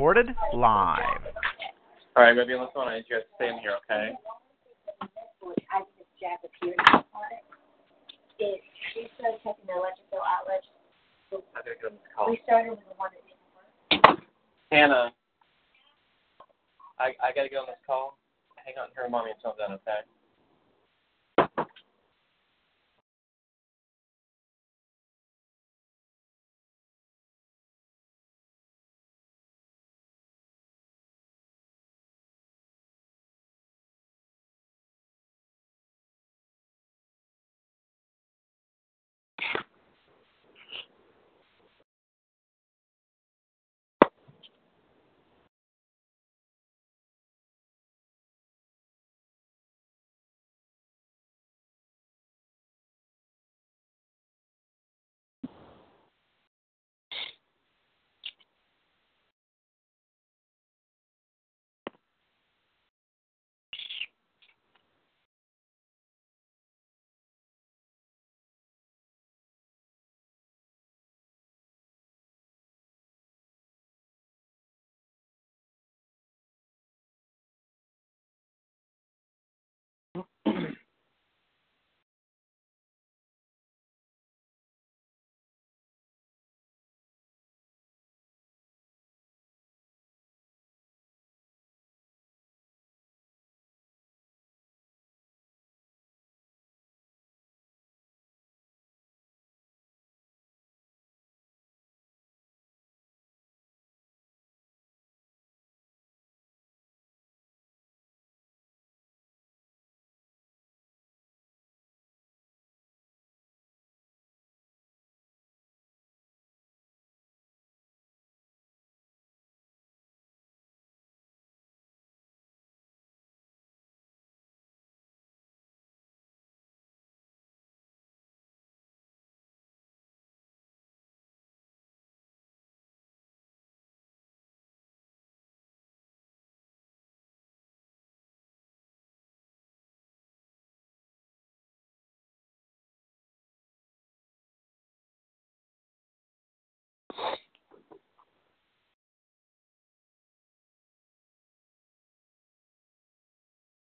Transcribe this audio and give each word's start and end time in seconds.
Recorded 0.00 0.34
live. 0.54 1.20
All 2.16 2.24
right, 2.24 2.34
maybe 2.34 2.54
on 2.54 2.64
this 2.64 2.72
one, 2.72 2.88
I 2.88 2.96
need 2.96 3.04
you 3.10 3.20
guys 3.20 3.28
to 3.28 3.32
stay 3.36 3.52
in 3.52 3.60
here, 3.60 3.76
okay? 3.84 4.16
I 5.04 5.84
just 5.92 6.08
jab 6.16 6.40
the 6.40 6.48
period 6.56 6.80
on 6.88 7.04
it. 7.36 7.44
If 8.40 8.64
we 8.96 9.12
started 9.20 9.44
checking 9.44 9.68
the 9.68 9.76
electrical 9.76 10.24
outlets, 10.24 10.64
gotta 11.28 11.76
get 11.76 11.84
on 11.84 12.00
this 12.00 12.08
call. 12.16 12.32
we 12.32 12.40
started 12.48 12.72
with 12.72 12.80
the 12.88 12.96
one 12.96 13.12
that 13.12 13.20
didn't 13.28 13.44
work. 14.08 14.24
Hannah, 14.72 15.12
I 16.96 17.12
I 17.20 17.36
gotta 17.36 17.52
get 17.52 17.60
on 17.60 17.68
this 17.68 17.84
call. 17.84 18.16
Hang 18.64 18.80
on 18.80 18.88
here, 18.96 19.04
mommy, 19.04 19.36
until 19.36 19.52
I'm 19.52 19.76
done, 19.76 19.76
okay? 19.84 20.00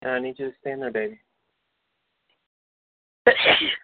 I 0.10 0.20
need 0.20 0.40
you 0.40 0.50
to 0.50 0.56
stay 0.62 0.72
in 0.72 0.80
there, 0.80 0.92
baby. 0.92 1.20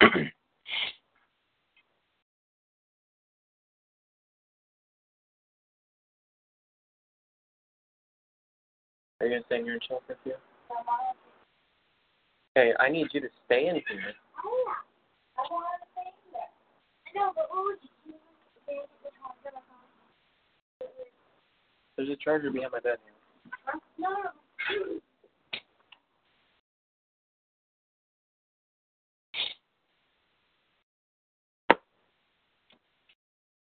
Are 0.00 0.10
you 9.22 9.30
gonna 9.30 9.42
stay 9.46 9.58
in 9.58 9.64
here 9.64 9.72
and 9.74 9.82
chill 9.82 10.02
a 10.08 10.14
few? 10.22 10.34
Hey, 12.54 12.72
I 12.78 12.88
need 12.88 13.08
you 13.12 13.20
to 13.20 13.28
stay 13.46 13.68
in 13.68 13.76
here. 13.76 13.84
I 15.36 15.42
want 15.50 15.66
to 15.80 15.86
stay 15.92 16.08
in 16.08 16.32
there. 16.32 16.50
I 17.06 17.10
know, 17.14 17.32
but 17.34 17.46
what 17.50 17.64
would 17.64 17.78
you 18.04 18.12
do? 18.12 18.18
There's 21.96 22.10
a 22.10 22.16
charger 22.16 22.50
behind 22.50 22.72
my 22.72 22.80
bed. 22.80 22.98
Huh? 23.64 23.78
No, 23.98 24.30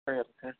no. 0.07 0.13
Hurry 0.13 0.19
okay? 0.43 0.57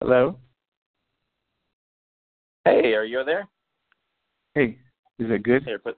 Hello? 0.00 0.38
Hey, 2.64 2.94
are 2.94 3.04
you 3.04 3.24
there? 3.24 3.48
Hey, 4.60 4.76
Is 5.18 5.30
it 5.30 5.42
good? 5.42 5.64
Here, 5.64 5.78
put. 5.78 5.96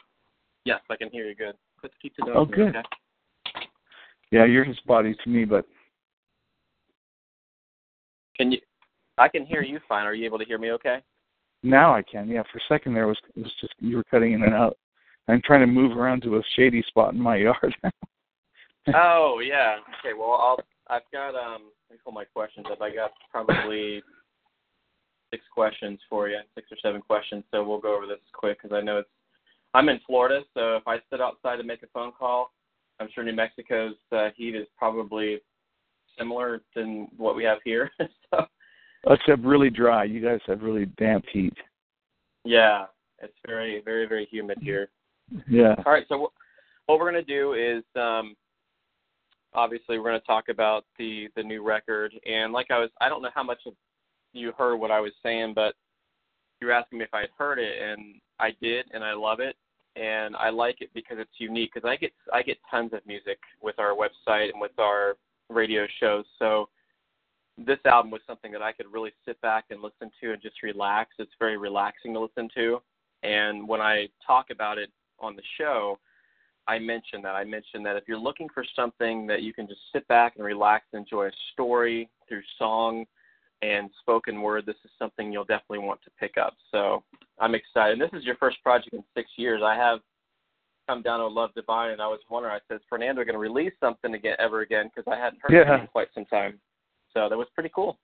Yes, 0.65 0.81
I 0.89 0.95
can 0.95 1.11
hear 1.11 1.27
you 1.29 1.35
good. 1.35 1.57
Put 1.81 1.91
the 2.01 2.11
Oh, 2.23 2.45
nose 2.45 2.49
in, 2.51 2.55
good. 2.55 2.77
Okay? 2.77 2.83
Yeah, 4.31 4.45
yours 4.45 4.69
is 4.71 4.77
spotty 4.77 5.17
to 5.25 5.29
me, 5.29 5.45
but 5.45 5.67
Can 8.37 8.53
you? 8.53 8.61
I 9.19 9.27
can 9.27 9.45
hear 9.45 9.63
you 9.63 9.81
fine. 9.89 10.07
Are 10.07 10.15
you 10.15 10.25
able 10.27 10.39
to 10.39 10.45
hear 10.45 10.59
me? 10.59 10.71
Okay. 10.71 11.01
now 11.65 11.93
I 11.93 12.03
can. 12.03 12.29
Yeah, 12.29 12.45
for 12.53 12.59
a 12.59 12.63
second 12.69 12.95
there 12.95 13.09
was 13.09 13.19
it 13.35 13.43
was 13.43 13.53
just 13.61 13.75
you 13.81 13.97
were 13.97 14.05
cutting 14.05 14.33
in 14.33 14.45
and 14.45 14.55
out. 14.55 14.79
I'm 15.27 15.43
trying 15.45 15.61
to 15.63 15.67
move 15.67 15.97
around 15.97 16.23
to 16.23 16.37
a 16.37 16.43
shady 16.55 16.83
spot 16.87 17.15
in 17.15 17.21
my 17.21 17.37
yard. 17.49 17.77
oh 18.95 19.41
yeah. 19.45 19.79
Okay. 19.99 20.15
Well, 20.17 20.35
I'll. 20.35 20.59
I've 20.87 21.11
got 21.13 21.35
um. 21.35 21.63
Let 21.91 21.97
me 21.97 22.01
pull 22.05 22.13
my 22.13 22.27
questions 22.27 22.67
up. 22.71 22.81
I 22.81 22.95
got 22.95 23.11
probably 23.33 24.05
six 25.33 25.45
questions 25.53 25.99
for 26.09 26.29
you, 26.29 26.39
six 26.55 26.71
or 26.71 26.77
seven 26.83 27.01
questions. 27.01 27.43
So 27.51 27.65
we'll 27.65 27.81
go 27.81 27.97
over 27.97 28.07
this 28.07 28.21
quick 28.33 28.63
because 28.63 28.77
I 28.77 28.81
know 28.81 28.99
it's. 28.99 29.09
I'm 29.75 29.89
in 29.89 29.99
Florida, 30.07 30.43
so 30.53 30.77
if 30.77 30.87
I 30.87 30.99
sit 31.11 31.23
outside 31.23 31.57
to 31.57 31.63
make 31.63 31.83
a 31.83 31.87
phone 31.95 32.13
call, 32.17 32.53
I'm 33.01 33.09
sure 33.15 33.25
New 33.25 33.33
Mexico's 33.33 33.95
uh, 34.13 34.29
heat 34.37 34.55
is 34.55 34.67
probably 34.77 35.41
similar 36.19 36.61
than 36.77 37.09
what 37.17 37.35
we 37.35 37.43
have 37.45 37.59
here. 37.65 37.91
so 38.31 38.45
Except 39.09 39.43
really 39.43 39.71
dry. 39.71 40.05
You 40.05 40.21
guys 40.21 40.41
have 40.47 40.63
really 40.63 40.87
damp 40.99 41.25
heat. 41.33 41.57
yeah, 42.45 42.85
it's 43.21 43.33
very, 43.47 43.81
very, 43.83 44.07
very 44.07 44.29
humid 44.31 44.59
here. 44.61 44.91
Yeah. 45.49 45.75
All 45.87 45.93
right, 45.93 46.05
so 46.09 46.19
what, 46.19 46.31
what 46.87 46.99
we're 46.99 47.11
going 47.11 47.25
to 47.25 47.33
do 47.35 47.55
is 47.55 47.83
um, 47.97 48.37
obviously 49.55 49.99
we're 49.99 50.11
going 50.11 50.21
to 50.21 50.27
talk 50.27 50.49
about 50.49 50.85
the 50.99 51.29
the 51.37 51.43
new 51.43 51.63
record, 51.63 52.13
and 52.27 52.53
like 52.53 52.71
I 52.71 52.79
was, 52.79 52.91
I 53.01 53.09
don't 53.09 53.23
know 53.23 53.31
how 53.35 53.43
much 53.43 53.61
of 53.67 53.73
you 54.33 54.53
heard 54.57 54.77
what 54.77 54.91
I 54.91 55.01
was 55.01 55.13
saying, 55.23 55.53
but 55.55 55.75
you 56.61 56.67
were 56.67 56.73
asking 56.73 56.99
me 56.99 57.05
if 57.05 57.15
I 57.15 57.23
had 57.23 57.31
heard 57.37 57.59
it, 57.59 57.75
and 57.83 58.21
I 58.39 58.51
did, 58.61 58.87
and 58.93 59.03
I 59.05 59.15
love 59.15 59.41
it, 59.41 59.57
and 59.97 60.37
I 60.37 60.51
like 60.51 60.81
it 60.81 60.91
because 60.95 61.19
it's 61.19 61.39
unique. 61.39 61.73
Because 61.75 61.89
I 61.89 61.97
get 61.97 62.13
I 62.33 62.43
get 62.43 62.59
tons 62.71 62.93
of 62.93 63.01
music 63.07 63.39
with 63.61 63.79
our 63.79 63.95
website 63.95 64.51
and 64.53 64.61
with 64.61 64.79
our 64.79 65.17
radio 65.49 65.87
shows, 66.01 66.25
so 66.39 66.69
this 67.59 67.79
album 67.85 68.11
was 68.11 68.23
something 68.27 68.51
that 68.53 68.63
I 68.63 68.73
could 68.73 68.87
really 68.91 69.13
sit 69.27 69.41
back 69.43 69.67
and 69.71 69.83
listen 69.83 70.11
to 70.23 70.33
and 70.33 70.41
just 70.41 70.63
relax. 70.63 71.11
It's 71.19 71.33
very 71.39 71.59
relaxing 71.59 72.15
to 72.15 72.21
listen 72.21 72.49
to, 72.55 72.81
and 73.23 73.67
when 73.69 73.81
I 73.81 74.09
talk 74.27 74.47
about 74.51 74.79
it 74.79 74.91
on 75.21 75.37
the 75.37 75.43
show, 75.59 75.99
I 76.69 76.79
mentioned 76.79 77.25
that. 77.25 77.35
I 77.35 77.45
mentioned 77.45 77.85
that 77.87 77.97
if 77.97 78.05
you're 78.07 78.19
looking 78.19 78.49
for 78.55 78.65
something 78.77 79.27
that 79.27 79.43
you 79.43 79.53
can 79.53 79.67
just 79.67 79.81
sit 79.93 80.07
back 80.09 80.35
and 80.37 80.45
relax 80.45 80.87
and 80.93 81.03
enjoy 81.03 81.27
a 81.27 81.33
story 81.53 82.09
through 82.29 82.43
song 82.59 83.05
and 83.63 83.89
spoken 84.01 84.43
word, 84.43 84.67
this 84.67 84.77
is 84.85 84.91
something 84.99 85.33
you'll 85.33 85.45
definitely 85.45 85.79
want 85.79 86.03
to 86.03 86.11
pick 86.19 86.37
up. 86.37 86.55
So 86.71 87.03
I'm 87.41 87.55
excited. 87.55 88.01
And 88.01 88.03
this 88.03 88.19
is 88.19 88.25
your 88.25 88.37
first 88.37 88.63
project 88.63 88.93
in 88.93 89.05
six 89.17 89.31
years. 89.37 89.63
I 89.65 89.75
have 89.77 90.01
come 90.89 91.01
down 91.03 91.21
to 91.21 91.29
Love 91.29 91.51
Divine, 91.55 91.93
and 91.93 92.03
I 92.03 92.09
was 92.09 92.19
wondering, 92.29 92.55
I 92.55 92.59
said, 92.69 92.77
is 92.77 92.83
Fernando 92.89 93.25
going 93.25 93.35
to 93.35 93.39
release 93.39 93.73
something 93.79 94.15
again 94.15 94.35
ever 94.41 94.63
again? 94.63 94.91
Because 94.95 95.11
I 95.11 95.17
hadn't 95.17 95.41
heard 95.41 95.53
Yeah. 95.53 95.77
it 95.77 95.81
in 95.83 95.87
quite 95.87 96.09
some 96.13 96.25
time. 96.27 96.61
So 97.15 97.29
that 97.29 97.39
was 97.39 97.47
pretty 97.55 97.71
cool. 97.75 97.99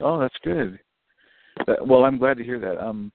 Oh, 0.00 0.18
that's 0.18 0.36
good. 0.42 0.78
Uh, 1.66 1.74
well, 1.84 2.04
I'm 2.04 2.18
glad 2.18 2.38
to 2.38 2.44
hear 2.44 2.58
that. 2.60 2.82
Um, 2.82 3.12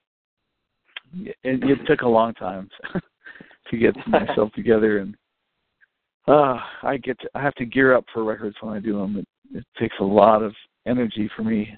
it, 1.15 1.35
it 1.43 1.79
took 1.87 2.01
a 2.01 2.07
long 2.07 2.33
time 2.35 2.69
to 3.71 3.77
get 3.77 3.95
myself 4.07 4.51
together, 4.55 4.99
and 4.99 5.15
uh, 6.27 6.59
I 6.83 6.97
get 6.97 7.19
to, 7.21 7.29
I 7.33 7.41
have 7.41 7.55
to 7.55 7.65
gear 7.65 7.95
up 7.95 8.05
for 8.13 8.23
records 8.23 8.55
when 8.61 8.73
I 8.75 8.79
do 8.79 8.99
them. 8.99 9.17
It, 9.17 9.57
it 9.57 9.65
takes 9.79 9.95
a 9.99 10.03
lot 10.03 10.43
of 10.43 10.53
energy 10.85 11.30
for 11.35 11.44
me. 11.44 11.77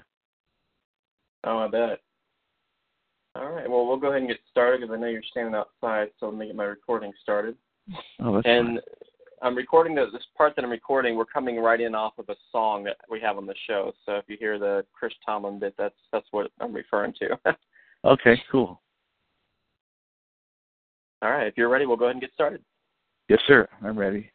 Oh, 1.44 1.58
I 1.58 1.68
bet. 1.68 2.00
All 3.36 3.50
right. 3.50 3.68
Well, 3.68 3.86
we'll 3.86 3.98
go 3.98 4.08
ahead 4.08 4.20
and 4.20 4.28
get 4.28 4.38
started 4.50 4.80
because 4.80 4.94
I 4.94 4.98
know 4.98 5.08
you're 5.08 5.22
standing 5.30 5.54
outside, 5.54 6.08
so 6.18 6.26
let 6.26 6.36
me 6.36 6.46
get 6.46 6.56
my 6.56 6.64
recording 6.64 7.12
started. 7.22 7.56
Oh, 8.20 8.34
that's 8.34 8.46
And 8.46 8.80
I'm 9.42 9.54
recording 9.54 9.94
the, 9.94 10.06
this 10.12 10.24
part 10.36 10.56
that 10.56 10.64
I'm 10.64 10.70
recording. 10.70 11.16
We're 11.16 11.26
coming 11.26 11.58
right 11.58 11.80
in 11.80 11.94
off 11.94 12.14
of 12.18 12.28
a 12.28 12.36
song 12.50 12.84
that 12.84 12.96
we 13.10 13.20
have 13.20 13.36
on 13.36 13.46
the 13.46 13.54
show. 13.66 13.92
So 14.06 14.16
if 14.16 14.24
you 14.28 14.36
hear 14.40 14.58
the 14.58 14.84
Chris 14.92 15.12
Tomlin 15.24 15.58
bit, 15.58 15.74
that's 15.76 15.94
that's 16.12 16.26
what 16.30 16.50
I'm 16.60 16.72
referring 16.72 17.12
to. 17.20 17.38
okay. 18.04 18.40
Cool. 18.50 18.80
All 21.22 21.30
right. 21.30 21.46
If 21.46 21.54
you're 21.56 21.68
ready, 21.68 21.86
we'll 21.86 21.96
go 21.96 22.06
ahead 22.06 22.16
and 22.16 22.22
get 22.22 22.32
started. 22.32 22.62
Yes, 23.28 23.40
sir. 23.46 23.68
I'm 23.82 23.98
ready. 23.98 24.30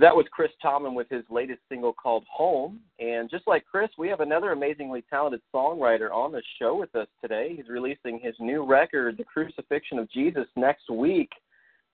That 0.00 0.16
was 0.16 0.26
Chris 0.32 0.50
Tomlin 0.60 0.94
with 0.94 1.08
his 1.08 1.22
latest 1.30 1.60
single 1.68 1.92
called 1.92 2.24
Home. 2.28 2.80
And 2.98 3.30
just 3.30 3.46
like 3.46 3.64
Chris, 3.64 3.90
we 3.96 4.08
have 4.08 4.18
another 4.18 4.50
amazingly 4.50 5.04
talented 5.08 5.40
songwriter 5.54 6.10
on 6.10 6.32
the 6.32 6.42
show 6.58 6.74
with 6.74 6.92
us 6.96 7.06
today. 7.22 7.54
He's 7.56 7.68
releasing 7.68 8.18
his 8.18 8.34
new 8.40 8.66
record, 8.66 9.16
The 9.16 9.24
Crucifixion 9.24 10.00
of 10.00 10.10
Jesus, 10.10 10.46
next 10.56 10.90
week. 10.90 11.30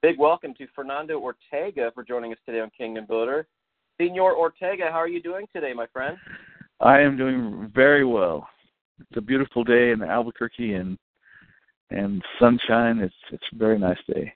Big 0.01 0.19
welcome 0.19 0.55
to 0.55 0.67
Fernando 0.75 1.21
Ortega 1.21 1.93
for 1.95 2.03
joining 2.03 2.33
us 2.33 2.39
today 2.47 2.61
on 2.61 2.71
Kingdom 2.71 3.05
Builder. 3.07 3.47
Senor 4.01 4.35
Ortega, 4.35 4.85
how 4.91 4.97
are 4.97 5.09
you 5.09 5.21
doing 5.21 5.47
today, 5.55 5.75
my 5.75 5.87
friend? 5.93 6.17
I 6.81 7.01
am 7.01 7.19
doing 7.19 7.71
very 7.75 8.07
well. 8.07 8.49
It's 8.99 9.19
a 9.19 9.21
beautiful 9.21 9.63
day 9.63 9.91
in 9.91 10.03
Albuquerque 10.03 10.73
and 10.73 10.97
and 11.91 12.23
sunshine. 12.39 12.99
It's 13.01 13.15
it's 13.31 13.45
a 13.53 13.57
very 13.57 13.79
nice 13.79 13.99
day. 14.07 14.33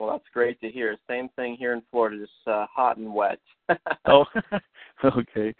Well, 0.00 0.10
that's 0.10 0.24
great 0.32 0.58
to 0.62 0.70
hear. 0.70 0.96
Same 1.08 1.28
thing 1.36 1.56
here 1.56 1.74
in 1.74 1.82
Florida, 1.90 2.16
just 2.18 2.32
uh, 2.46 2.66
hot 2.74 2.96
and 2.96 3.14
wet. 3.14 3.38
Oh, 4.06 4.24
okay. 5.04 5.54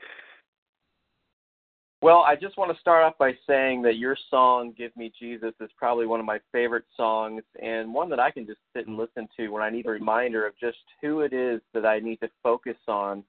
Well, 2.02 2.24
I 2.26 2.34
just 2.34 2.56
want 2.56 2.74
to 2.74 2.80
start 2.80 3.04
off 3.04 3.18
by 3.18 3.32
saying 3.46 3.82
that 3.82 3.98
your 3.98 4.16
song 4.30 4.74
"Give 4.76 4.96
Me 4.96 5.12
Jesus" 5.20 5.52
is 5.60 5.70
probably 5.76 6.06
one 6.06 6.18
of 6.18 6.26
my 6.26 6.40
favorite 6.50 6.86
songs, 6.96 7.42
and 7.62 7.92
one 7.92 8.08
that 8.08 8.18
I 8.18 8.30
can 8.30 8.46
just 8.46 8.58
sit 8.74 8.88
and 8.88 8.96
listen 8.96 9.28
to 9.36 9.48
when 9.48 9.62
I 9.62 9.68
need 9.68 9.86
a 9.86 9.90
reminder 9.90 10.46
of 10.46 10.58
just 10.58 10.78
who 11.02 11.20
it 11.20 11.34
is 11.34 11.60
that 11.74 11.84
I 11.84 12.00
need 12.00 12.18
to 12.20 12.30
focus 12.42 12.78
on 12.88 13.22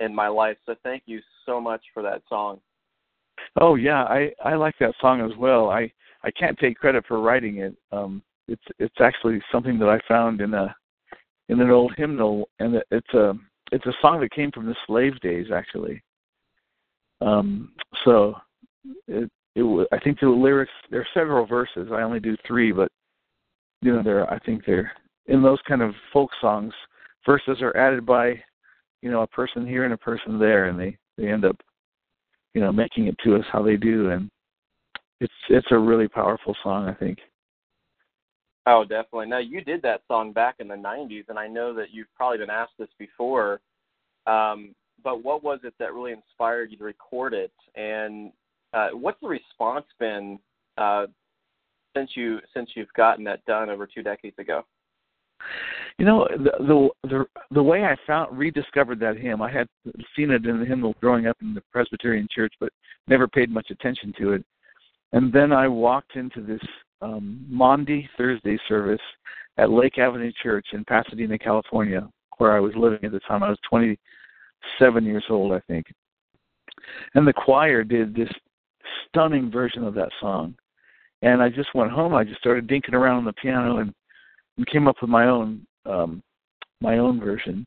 in 0.00 0.14
my 0.14 0.28
life. 0.28 0.56
So, 0.64 0.76
thank 0.84 1.02
you 1.06 1.20
so 1.44 1.60
much 1.60 1.82
for 1.92 2.02
that 2.04 2.22
song. 2.28 2.60
Oh 3.60 3.74
yeah, 3.74 4.04
I 4.04 4.30
I 4.42 4.54
like 4.54 4.76
that 4.78 4.94
song 5.00 5.20
as 5.20 5.36
well. 5.36 5.68
I 5.68 5.92
I 6.22 6.30
can't 6.30 6.58
take 6.58 6.78
credit 6.78 7.04
for 7.06 7.20
writing 7.20 7.58
it. 7.58 7.74
Um, 7.90 8.22
it's 8.48 8.62
it's 8.78 9.00
actually 9.00 9.40
something 9.50 9.78
that 9.78 9.88
I 9.88 9.98
found 10.08 10.40
in 10.40 10.54
a 10.54 10.74
in 11.48 11.60
an 11.60 11.70
old 11.70 11.92
hymnal, 11.96 12.48
and 12.58 12.76
it- 12.76 12.86
it's 12.90 13.14
a 13.14 13.34
it's 13.72 13.86
a 13.86 13.92
song 14.00 14.20
that 14.20 14.30
came 14.32 14.50
from 14.52 14.66
the 14.66 14.76
slave 14.86 15.18
days 15.20 15.50
actually. 15.52 16.02
Um, 17.20 17.72
so 18.04 18.34
it 19.08 19.30
it 19.54 19.88
I 19.92 19.98
think 19.98 20.20
the 20.20 20.28
lyrics 20.28 20.72
there 20.90 21.00
are 21.00 21.06
several 21.14 21.46
verses. 21.46 21.90
I 21.92 22.02
only 22.02 22.20
do 22.20 22.36
three, 22.46 22.72
but 22.72 22.90
you 23.80 23.92
know 23.94 24.02
they're 24.02 24.30
I 24.32 24.38
think 24.40 24.64
they're 24.64 24.92
in 25.26 25.42
those 25.42 25.60
kind 25.66 25.82
of 25.82 25.94
folk 26.12 26.30
songs. 26.40 26.74
Verses 27.26 27.62
are 27.62 27.76
added 27.76 28.04
by 28.04 28.42
you 29.02 29.10
know 29.10 29.22
a 29.22 29.26
person 29.28 29.66
here 29.66 29.84
and 29.84 29.94
a 29.94 29.98
person 29.98 30.38
there, 30.38 30.66
and 30.66 30.78
they 30.78 30.96
they 31.16 31.28
end 31.28 31.44
up 31.44 31.56
you 32.54 32.60
know 32.60 32.72
making 32.72 33.06
it 33.06 33.16
to 33.24 33.36
us 33.36 33.44
how 33.52 33.62
they 33.62 33.76
do, 33.76 34.10
and 34.10 34.28
it's 35.20 35.32
it's 35.48 35.70
a 35.70 35.78
really 35.78 36.08
powerful 36.08 36.56
song. 36.62 36.88
I 36.88 36.94
think. 36.94 37.18
Oh, 38.66 38.84
definitely. 38.84 39.26
Now, 39.26 39.38
you 39.38 39.60
did 39.60 39.82
that 39.82 40.02
song 40.06 40.32
back 40.32 40.56
in 40.60 40.68
the 40.68 40.74
90s, 40.74 41.24
and 41.28 41.38
I 41.38 41.48
know 41.48 41.74
that 41.74 41.92
you've 41.92 42.12
probably 42.14 42.38
been 42.38 42.50
asked 42.50 42.74
this 42.78 42.88
before. 42.98 43.60
Um, 44.26 44.74
but 45.02 45.24
what 45.24 45.42
was 45.42 45.58
it 45.64 45.74
that 45.78 45.94
really 45.94 46.12
inspired 46.12 46.70
you 46.70 46.76
to 46.78 46.84
record 46.84 47.34
it? 47.34 47.52
And 47.74 48.32
uh, 48.72 48.88
what's 48.92 49.20
the 49.20 49.28
response 49.28 49.86
been 49.98 50.38
uh, 50.78 51.06
since 51.96 52.10
you 52.14 52.38
since 52.54 52.70
you've 52.74 52.92
gotten 52.94 53.24
that 53.24 53.44
done 53.46 53.68
over 53.68 53.86
two 53.86 54.02
decades 54.02 54.38
ago? 54.38 54.64
You 55.98 56.06
know 56.06 56.28
the 56.30 56.52
the 56.64 57.08
the, 57.08 57.24
the 57.50 57.62
way 57.62 57.84
I 57.84 57.96
found 58.06 58.36
rediscovered 58.36 59.00
that 59.00 59.18
hymn. 59.18 59.42
I 59.42 59.50
had 59.50 59.66
seen 60.16 60.30
it 60.30 60.46
in 60.46 60.60
the 60.60 60.64
hymnal 60.64 60.94
growing 61.00 61.26
up 61.26 61.36
in 61.42 61.52
the 61.52 61.62
Presbyterian 61.72 62.28
church, 62.30 62.54
but 62.60 62.72
never 63.08 63.26
paid 63.26 63.50
much 63.50 63.70
attention 63.70 64.14
to 64.18 64.32
it. 64.32 64.44
And 65.12 65.32
then 65.32 65.52
I 65.52 65.68
walked 65.68 66.16
into 66.16 66.40
this 66.40 66.62
um, 67.02 67.44
Maundy 67.48 68.08
Thursday 68.16 68.58
service 68.68 69.00
at 69.58 69.70
Lake 69.70 69.98
Avenue 69.98 70.32
Church 70.42 70.66
in 70.72 70.84
Pasadena, 70.84 71.38
California, 71.38 72.08
where 72.38 72.52
I 72.52 72.60
was 72.60 72.72
living 72.76 73.00
at 73.02 73.12
the 73.12 73.20
time. 73.20 73.42
I 73.42 73.50
was 73.50 73.58
27 73.68 75.04
years 75.04 75.24
old, 75.28 75.52
I 75.52 75.60
think. 75.68 75.86
And 77.14 77.26
the 77.26 77.32
choir 77.32 77.84
did 77.84 78.14
this 78.14 78.30
stunning 79.08 79.50
version 79.50 79.84
of 79.84 79.94
that 79.94 80.10
song. 80.20 80.54
And 81.22 81.42
I 81.42 81.48
just 81.48 81.74
went 81.74 81.92
home. 81.92 82.14
I 82.14 82.24
just 82.24 82.40
started 82.40 82.66
dinking 82.66 82.94
around 82.94 83.18
on 83.18 83.24
the 83.24 83.32
piano 83.34 83.78
and, 83.78 83.92
and 84.56 84.66
came 84.66 84.88
up 84.88 84.96
with 85.00 85.10
my 85.10 85.26
own 85.26 85.66
um, 85.86 86.22
my 86.80 86.98
own 86.98 87.20
version. 87.20 87.64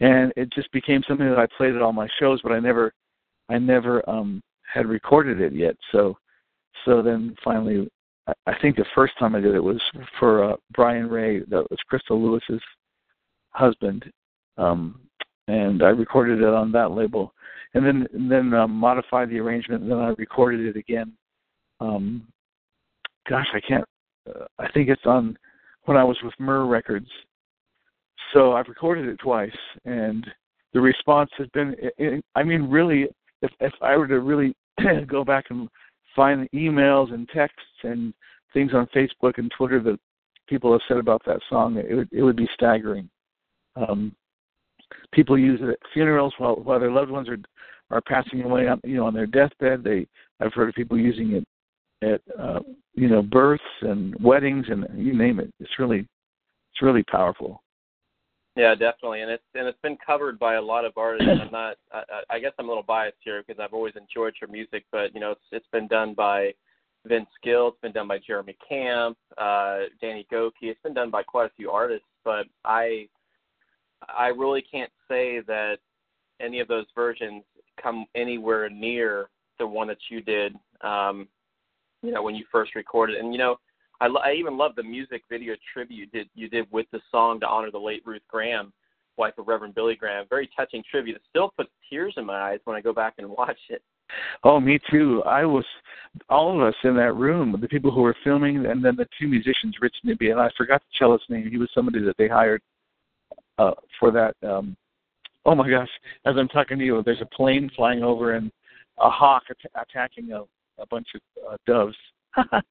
And 0.00 0.32
it 0.36 0.52
just 0.52 0.70
became 0.72 1.02
something 1.08 1.28
that 1.28 1.38
I 1.38 1.46
played 1.56 1.74
at 1.74 1.82
all 1.82 1.92
my 1.92 2.08
shows, 2.20 2.40
but 2.42 2.52
I 2.52 2.60
never 2.60 2.92
I 3.48 3.58
never 3.58 4.08
um, 4.08 4.40
had 4.72 4.86
recorded 4.86 5.40
it 5.40 5.52
yet. 5.52 5.76
So 5.90 6.16
so 6.84 7.02
then 7.02 7.34
finally 7.42 7.88
I- 8.46 8.58
think 8.60 8.76
the 8.76 8.84
first 8.94 9.18
time 9.18 9.34
I 9.34 9.40
did 9.40 9.54
it 9.54 9.62
was 9.62 9.80
for 10.18 10.44
uh, 10.44 10.56
Brian 10.72 11.08
Ray, 11.08 11.40
that 11.40 11.70
was 11.70 11.78
Crystal 11.88 12.20
Lewis's 12.20 12.62
husband, 13.50 14.04
um, 14.58 15.00
and 15.48 15.82
I 15.82 15.88
recorded 15.88 16.40
it 16.40 16.54
on 16.54 16.72
that 16.72 16.90
label, 16.90 17.32
and 17.74 17.84
then 17.84 18.06
and 18.12 18.30
then 18.30 18.54
um, 18.54 18.72
modified 18.72 19.30
the 19.30 19.38
arrangement, 19.38 19.82
and 19.82 19.90
then 19.90 19.98
I 19.98 20.08
recorded 20.18 20.66
it 20.66 20.76
again 20.78 21.12
um, 21.80 22.26
gosh, 23.28 23.46
I 23.54 23.60
can't. 23.60 23.84
Uh, 24.28 24.44
I 24.58 24.70
think 24.72 24.88
it's 24.88 25.04
on 25.04 25.36
when 25.84 25.96
I 25.96 26.04
was 26.04 26.16
with 26.22 26.34
Myrrh 26.38 26.66
Records. 26.66 27.08
So 28.32 28.52
I've 28.52 28.68
recorded 28.68 29.06
it 29.06 29.18
twice, 29.18 29.56
and 29.84 30.26
the 30.72 30.80
response 30.80 31.30
has 31.38 31.48
been. 31.48 31.74
I 32.34 32.42
mean, 32.42 32.62
really, 32.62 33.08
if 33.42 33.50
if 33.60 33.72
I 33.82 33.96
were 33.96 34.08
to 34.08 34.20
really 34.20 34.54
go 35.06 35.24
back 35.24 35.46
and 35.50 35.68
find 36.16 36.48
emails 36.50 37.12
and 37.12 37.28
texts 37.28 37.60
and 37.84 38.12
things 38.52 38.72
on 38.74 38.88
Facebook 38.96 39.36
and 39.36 39.52
Twitter 39.56 39.80
that 39.82 40.00
people 40.48 40.72
have 40.72 40.80
said 40.88 40.96
about 40.96 41.22
that 41.26 41.40
song, 41.48 41.76
it 41.76 41.94
would 41.94 42.08
it 42.10 42.22
would 42.22 42.36
be 42.36 42.48
staggering. 42.54 43.08
Um, 43.76 44.16
people 45.12 45.38
use 45.38 45.60
it 45.62 45.68
at 45.68 45.78
funerals 45.92 46.34
while 46.38 46.56
while 46.56 46.80
their 46.80 46.90
loved 46.90 47.10
ones 47.10 47.28
are 47.28 47.38
are 47.90 48.00
passing 48.00 48.42
away 48.42 48.66
on 48.66 48.80
you 48.82 48.96
know 48.96 49.06
on 49.06 49.14
their 49.14 49.26
deathbed. 49.26 49.84
They 49.84 50.06
I've 50.40 50.54
heard 50.54 50.70
of 50.70 50.74
people 50.74 50.98
using 50.98 51.32
it 51.32 51.44
at 52.02 52.20
uh, 52.38 52.60
you 52.94 53.08
know 53.08 53.22
births 53.22 53.62
and 53.82 54.14
weddings 54.22 54.66
and 54.68 54.86
you 54.96 55.16
name 55.16 55.38
it. 55.38 55.52
It's 55.60 55.78
really 55.78 56.00
it's 56.00 56.82
really 56.82 57.04
powerful. 57.04 57.62
Yeah, 58.56 58.74
definitely, 58.74 59.20
and 59.20 59.30
it's 59.30 59.44
and 59.54 59.68
it's 59.68 59.80
been 59.82 59.98
covered 60.04 60.38
by 60.38 60.54
a 60.54 60.62
lot 60.62 60.86
of 60.86 60.96
artists. 60.96 61.28
I'm 61.28 61.52
not. 61.52 61.76
I, 61.92 62.02
I 62.30 62.38
guess 62.38 62.52
I'm 62.58 62.64
a 62.64 62.68
little 62.68 62.82
biased 62.82 63.18
here 63.22 63.44
because 63.46 63.60
I've 63.62 63.74
always 63.74 63.92
enjoyed 63.96 64.34
your 64.40 64.48
music, 64.50 64.84
but 64.90 65.14
you 65.14 65.20
know, 65.20 65.32
it's 65.32 65.42
it's 65.52 65.66
been 65.72 65.86
done 65.86 66.14
by 66.14 66.52
Vince 67.06 67.28
Gill. 67.44 67.68
It's 67.68 67.80
been 67.82 67.92
done 67.92 68.08
by 68.08 68.18
Jeremy 68.26 68.56
Camp, 68.66 69.18
uh, 69.36 69.80
Danny 70.00 70.26
Gokey. 70.32 70.52
It's 70.62 70.80
been 70.82 70.94
done 70.94 71.10
by 71.10 71.22
quite 71.22 71.50
a 71.50 71.54
few 71.54 71.70
artists, 71.70 72.06
but 72.24 72.46
I 72.64 73.08
I 74.08 74.28
really 74.28 74.62
can't 74.62 74.92
say 75.06 75.40
that 75.46 75.76
any 76.40 76.60
of 76.60 76.68
those 76.68 76.86
versions 76.94 77.44
come 77.82 78.06
anywhere 78.14 78.70
near 78.70 79.28
the 79.58 79.66
one 79.66 79.88
that 79.88 79.98
you 80.10 80.22
did. 80.22 80.54
Um, 80.80 81.28
you 82.02 82.10
know, 82.10 82.22
when 82.22 82.34
you 82.34 82.46
first 82.50 82.74
recorded, 82.74 83.16
and 83.16 83.32
you 83.32 83.38
know, 83.38 83.56
I, 84.00 84.06
I 84.06 84.32
even 84.32 84.56
love 84.56 84.72
the 84.76 84.82
music 84.82 85.22
video 85.30 85.54
tribute 85.72 85.96
you 85.96 86.06
did 86.06 86.28
you 86.34 86.48
did 86.48 86.66
with 86.70 86.86
the 86.92 87.00
song 87.10 87.40
to 87.40 87.46
honor 87.46 87.70
the 87.70 87.78
late 87.78 88.02
Ruth 88.04 88.22
Graham, 88.28 88.72
wife 89.16 89.34
of 89.38 89.48
Reverend 89.48 89.74
Billy 89.74 89.96
Graham. 89.96 90.26
Very 90.28 90.48
touching 90.56 90.82
tribute. 90.90 91.16
It 91.16 91.22
still 91.28 91.52
puts 91.56 91.70
tears 91.88 92.14
in 92.16 92.26
my 92.26 92.40
eyes 92.52 92.60
when 92.64 92.76
I 92.76 92.80
go 92.80 92.92
back 92.92 93.14
and 93.18 93.28
watch 93.28 93.58
it. 93.68 93.82
Oh, 94.44 94.60
me 94.60 94.78
too. 94.90 95.22
I 95.24 95.44
was 95.44 95.64
all 96.28 96.54
of 96.54 96.66
us 96.66 96.74
in 96.84 96.94
that 96.96 97.14
room, 97.14 97.56
the 97.60 97.68
people 97.68 97.90
who 97.90 98.02
were 98.02 98.16
filming, 98.22 98.66
and 98.66 98.84
then 98.84 98.96
the 98.96 99.08
two 99.18 99.26
musicians, 99.26 99.76
Rich 99.80 99.96
Nibby, 100.04 100.30
and 100.30 100.40
I 100.40 100.48
forgot 100.56 100.80
the 100.82 100.96
cellist 100.98 101.28
name. 101.28 101.50
He 101.50 101.58
was 101.58 101.70
somebody 101.74 102.00
that 102.04 102.16
they 102.16 102.28
hired 102.28 102.62
uh, 103.58 103.72
for 103.98 104.10
that. 104.12 104.36
Um, 104.48 104.76
oh 105.44 105.54
my 105.54 105.68
gosh! 105.68 105.88
As 106.24 106.36
I'm 106.36 106.48
talking 106.48 106.78
to 106.78 106.84
you, 106.84 107.02
there's 107.02 107.20
a 107.20 107.36
plane 107.36 107.70
flying 107.74 108.02
over 108.02 108.34
and 108.34 108.52
a 108.98 109.10
hawk 109.10 109.44
at- 109.50 109.82
attacking 109.82 110.32
a, 110.32 110.42
a 110.78 110.86
bunch 110.88 111.08
of 111.14 111.20
uh, 111.52 111.56
doves. 111.66 111.96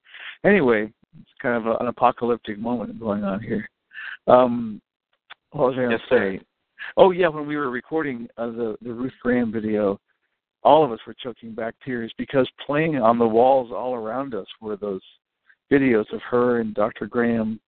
anyway, 0.46 0.92
it's 1.22 1.32
kind 1.42 1.56
of 1.56 1.66
a, 1.66 1.78
an 1.78 1.88
apocalyptic 1.88 2.60
moment 2.60 3.00
going 3.00 3.24
on 3.24 3.42
here. 3.42 3.70
Um, 4.28 4.82
what 5.52 5.70
was 5.70 5.76
I 5.78 5.84
going 5.84 5.92
to 5.92 6.16
say? 6.40 6.46
Oh 6.98 7.12
yeah, 7.12 7.28
when 7.28 7.48
we 7.48 7.56
were 7.56 7.70
recording 7.70 8.28
uh, 8.38 8.48
the 8.48 8.76
the 8.82 8.94
Ruth 8.94 9.14
Graham 9.22 9.52
video, 9.52 10.00
all 10.64 10.84
of 10.84 10.92
us 10.92 11.00
were 11.08 11.16
choking 11.22 11.54
back 11.54 11.76
tears 11.84 12.12
because 12.18 12.50
playing 12.66 12.98
on 12.98 13.18
the 13.18 13.28
walls 13.28 13.72
all 13.72 13.96
around 13.96 14.36
us 14.36 14.48
were 14.62 14.76
those 14.76 15.02
videos 15.72 16.12
of 16.14 16.22
her 16.30 16.60
and 16.60 16.74
Dr. 16.76 17.08
Graham 17.08 17.60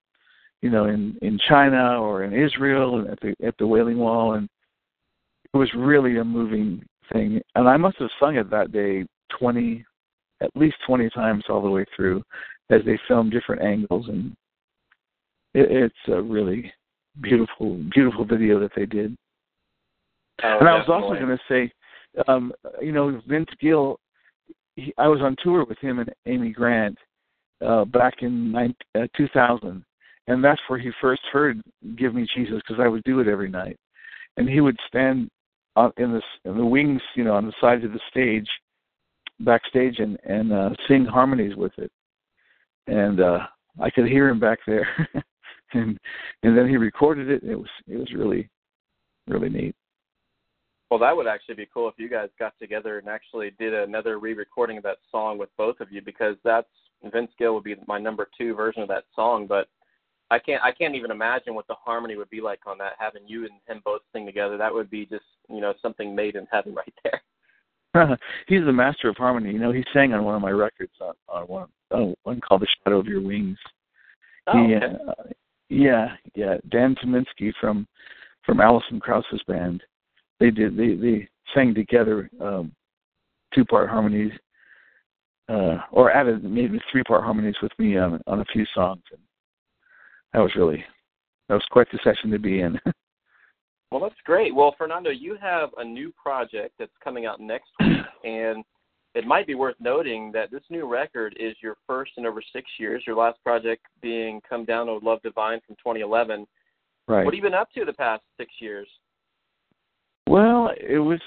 you 0.61 0.69
know, 0.69 0.85
in 0.85 1.17
in 1.21 1.39
China 1.47 2.01
or 2.01 2.23
in 2.23 2.33
Israel 2.33 2.99
and 2.99 3.09
at 3.09 3.19
the 3.19 3.35
at 3.45 3.57
the 3.57 3.67
Wailing 3.67 3.97
Wall, 3.97 4.33
and 4.33 4.49
it 5.53 5.57
was 5.57 5.69
really 5.75 6.17
a 6.17 6.23
moving 6.23 6.83
thing. 7.11 7.41
And 7.55 7.69
I 7.69 7.77
must 7.77 7.97
have 7.99 8.09
sung 8.19 8.37
it 8.37 8.49
that 8.49 8.71
day 8.71 9.05
twenty, 9.37 9.85
at 10.41 10.49
least 10.55 10.77
twenty 10.85 11.09
times 11.09 11.45
all 11.49 11.61
the 11.61 11.69
way 11.69 11.85
through, 11.95 12.23
as 12.69 12.81
they 12.85 12.99
filmed 13.07 13.31
different 13.31 13.61
angles, 13.61 14.07
and 14.09 14.35
it, 15.53 15.71
it's 15.71 15.95
a 16.09 16.21
really 16.21 16.71
beautiful, 17.21 17.81
beautiful 17.93 18.25
video 18.25 18.59
that 18.59 18.71
they 18.75 18.85
did. 18.85 19.15
Oh, 20.43 20.57
and 20.59 20.69
I 20.69 20.75
was 20.75 20.87
also 20.87 21.19
going 21.19 21.35
to 21.35 21.39
say, 21.49 21.71
um, 22.27 22.53
you 22.81 22.91
know, 22.91 23.21
Vince 23.27 23.49
Gill. 23.59 23.99
He, 24.75 24.93
I 24.97 25.07
was 25.07 25.21
on 25.21 25.35
tour 25.43 25.65
with 25.65 25.79
him 25.79 25.99
and 25.99 26.13
Amy 26.27 26.51
Grant 26.51 26.97
uh, 27.65 27.85
back 27.85 28.15
in 28.21 28.51
19, 28.51 28.75
uh, 28.95 29.07
2000, 29.17 29.83
and 30.27 30.43
that's 30.43 30.61
where 30.67 30.77
he 30.77 30.91
first 31.01 31.21
heard 31.31 31.61
"Give 31.97 32.13
Me 32.13 32.27
Jesus" 32.35 32.61
because 32.67 32.81
I 32.83 32.87
would 32.87 33.03
do 33.03 33.19
it 33.19 33.27
every 33.27 33.49
night, 33.49 33.77
and 34.37 34.47
he 34.47 34.61
would 34.61 34.77
stand 34.87 35.29
on, 35.75 35.91
in 35.97 36.11
the 36.11 36.21
in 36.49 36.57
the 36.57 36.65
wings, 36.65 37.01
you 37.15 37.23
know, 37.23 37.33
on 37.33 37.45
the 37.45 37.53
sides 37.59 37.83
of 37.83 37.93
the 37.93 37.99
stage, 38.09 38.47
backstage, 39.39 39.99
and 39.99 40.17
and 40.25 40.53
uh, 40.53 40.69
sing 40.87 41.05
harmonies 41.05 41.55
with 41.55 41.71
it, 41.77 41.91
and 42.87 43.19
uh, 43.19 43.39
I 43.81 43.89
could 43.89 44.07
hear 44.07 44.29
him 44.29 44.39
back 44.39 44.59
there, 44.65 44.87
and 45.73 45.97
and 46.43 46.57
then 46.57 46.67
he 46.67 46.77
recorded 46.77 47.29
it. 47.29 47.43
It 47.43 47.55
was 47.55 47.69
it 47.87 47.97
was 47.97 48.11
really 48.13 48.49
really 49.27 49.49
neat. 49.49 49.75
Well, 50.89 50.99
that 50.99 51.15
would 51.15 51.27
actually 51.27 51.55
be 51.55 51.67
cool 51.73 51.89
if 51.89 51.95
you 51.97 52.09
guys 52.09 52.29
got 52.39 52.53
together 52.59 52.97
and 52.97 53.09
actually 53.09 53.51
did 53.59 53.73
another 53.73 54.19
re-recording 54.19 54.77
of 54.77 54.83
that 54.83 54.99
song 55.11 55.37
with 55.37 55.49
both 55.57 55.81
of 55.81 55.91
you, 55.91 56.01
because 56.01 56.37
that's 56.45 56.69
Vince 57.11 57.31
Gill 57.37 57.53
would 57.55 57.65
be 57.65 57.75
my 57.87 57.99
number 57.99 58.29
two 58.37 58.55
version 58.55 58.81
of 58.81 58.87
that 58.87 59.03
song. 59.13 59.47
But 59.47 59.67
I 60.31 60.39
can't 60.39 60.63
I 60.63 60.71
can't 60.71 60.95
even 60.95 61.11
imagine 61.11 61.55
what 61.55 61.67
the 61.67 61.75
harmony 61.75 62.15
would 62.15 62.29
be 62.29 62.41
like 62.41 62.61
on 62.65 62.77
that. 62.79 62.93
Having 62.99 63.27
you 63.27 63.43
and 63.43 63.53
him 63.67 63.81
both 63.83 64.01
sing 64.13 64.25
together, 64.25 64.57
that 64.57 64.73
would 64.73 64.89
be 64.89 65.05
just 65.05 65.25
you 65.49 65.61
know 65.61 65.73
something 65.81 66.15
made 66.15 66.35
in 66.35 66.47
heaven 66.51 66.73
right 66.75 66.93
there. 67.03 67.21
He's 68.47 68.65
the 68.65 68.73
master 68.73 69.09
of 69.09 69.17
harmony. 69.17 69.51
You 69.51 69.59
know, 69.59 69.71
he 69.71 69.83
sang 69.93 70.13
on 70.13 70.23
one 70.23 70.35
of 70.35 70.41
my 70.41 70.51
records 70.51 70.93
on, 71.01 71.13
on 71.27 71.43
one 71.43 71.67
on 71.91 72.15
one 72.23 72.41
called 72.41 72.61
"The 72.61 72.67
Shadow 72.83 72.99
of 72.99 73.07
Your 73.07 73.21
Wings." 73.21 73.57
Oh, 74.47 74.65
he, 74.65 74.75
okay. 74.75 74.85
uh, 75.07 75.23
yeah, 75.69 76.15
yeah. 76.35 76.55
Dan 76.69 76.95
Tyminski 76.95 77.51
from 77.59 77.87
from 78.45 78.61
Alison 78.61 78.99
Krauss's 78.99 79.41
band. 79.47 79.83
They 80.39 80.51
did 80.51 80.77
they 80.77 80.95
they 80.95 81.27
sang 81.53 81.73
together 81.73 82.29
um, 82.41 82.71
two 83.53 83.65
part 83.65 83.89
harmonies, 83.89 84.31
uh, 85.49 85.77
or 85.91 86.11
added 86.11 86.43
maybe 86.43 86.79
three 86.91 87.03
part 87.03 87.23
harmonies 87.23 87.55
with 87.61 87.71
me 87.77 87.97
on 87.97 88.21
on 88.27 88.39
a 88.41 88.45
few 88.45 88.65
songs. 88.73 89.03
And 89.11 89.21
that 90.33 90.39
was 90.39 90.55
really 90.55 90.83
that 91.49 91.55
was 91.55 91.65
quite 91.71 91.87
the 91.91 91.99
session 92.03 92.31
to 92.31 92.39
be 92.39 92.61
in. 92.61 92.79
Well, 93.91 94.01
that's 94.01 94.19
great. 94.25 94.53
Well, 94.53 94.75
Fernando, 94.77 95.11
you 95.11 95.37
have 95.41 95.69
a 95.77 95.83
new 95.83 96.11
project 96.21 96.73
that's 96.77 96.91
coming 97.01 97.25
out 97.25 97.39
next 97.39 97.69
week, 97.79 97.99
and 98.25 98.63
it 99.17 99.25
might 99.25 99.47
be 99.47 99.55
worth 99.55 99.75
noting 99.79 100.31
that 100.31 100.51
this 100.51 100.61
new 100.69 100.87
record 100.87 101.35
is 101.39 101.55
your 101.61 101.75
first 101.87 102.11
in 102.17 102.25
over 102.25 102.41
six 102.53 102.69
years. 102.79 103.03
Your 103.07 103.15
last 103.15 103.43
project 103.43 103.83
being 103.99 104.39
"Come 104.47 104.63
Down, 104.63 104.87
O 104.87 104.99
Love 105.01 105.21
Divine" 105.23 105.59
from 105.65 105.75
2011. 105.77 106.45
right. 107.07 107.25
What 107.25 107.33
have 107.33 107.33
you 107.33 107.41
been 107.41 107.55
up 107.55 107.71
to 107.73 107.83
the 107.83 107.93
past 107.93 108.21
six 108.37 108.51
years? 108.59 108.87
Well, 110.29 110.69
it 110.79 110.99
was. 110.99 111.19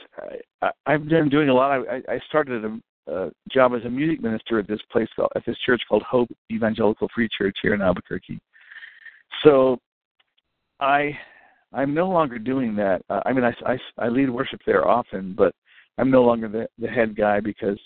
I, 0.63 0.71
I've 0.87 1.09
been 1.09 1.29
doing 1.29 1.49
a 1.49 1.55
lot. 1.55 1.85
I, 1.89 2.01
I 2.09 2.21
started 2.29 2.65
a, 2.65 3.13
a 3.13 3.31
job 3.51 3.73
as 3.75 3.85
a 3.85 3.91
music 3.91 4.23
minister 4.23 4.61
at 4.61 4.69
this 4.69 4.81
place 4.93 5.09
called, 5.17 5.33
at 5.35 5.45
this 5.45 5.57
church 5.67 5.83
called 5.89 6.05
Hope 6.05 6.29
Evangelical 6.53 7.09
Free 7.13 7.29
Church 7.37 7.57
here 7.61 7.75
in 7.75 7.83
Albuquerque. 7.83 8.39
So, 9.43 9.79
I 10.79 11.11
I'm 11.73 11.93
no 11.93 12.09
longer 12.09 12.39
doing 12.39 12.77
that. 12.77 13.03
Uh, 13.11 13.21
I 13.27 13.33
mean, 13.33 13.45
I, 13.45 13.53
I 13.67 13.79
I 13.99 14.09
lead 14.09 14.31
worship 14.31 14.61
there 14.65 14.87
often, 14.87 15.35
but 15.37 15.55
I'm 16.01 16.11
no 16.11 16.23
longer 16.23 16.49
the 16.49 16.67
the 16.79 16.89
head 16.89 17.15
guy 17.15 17.41
because 17.41 17.79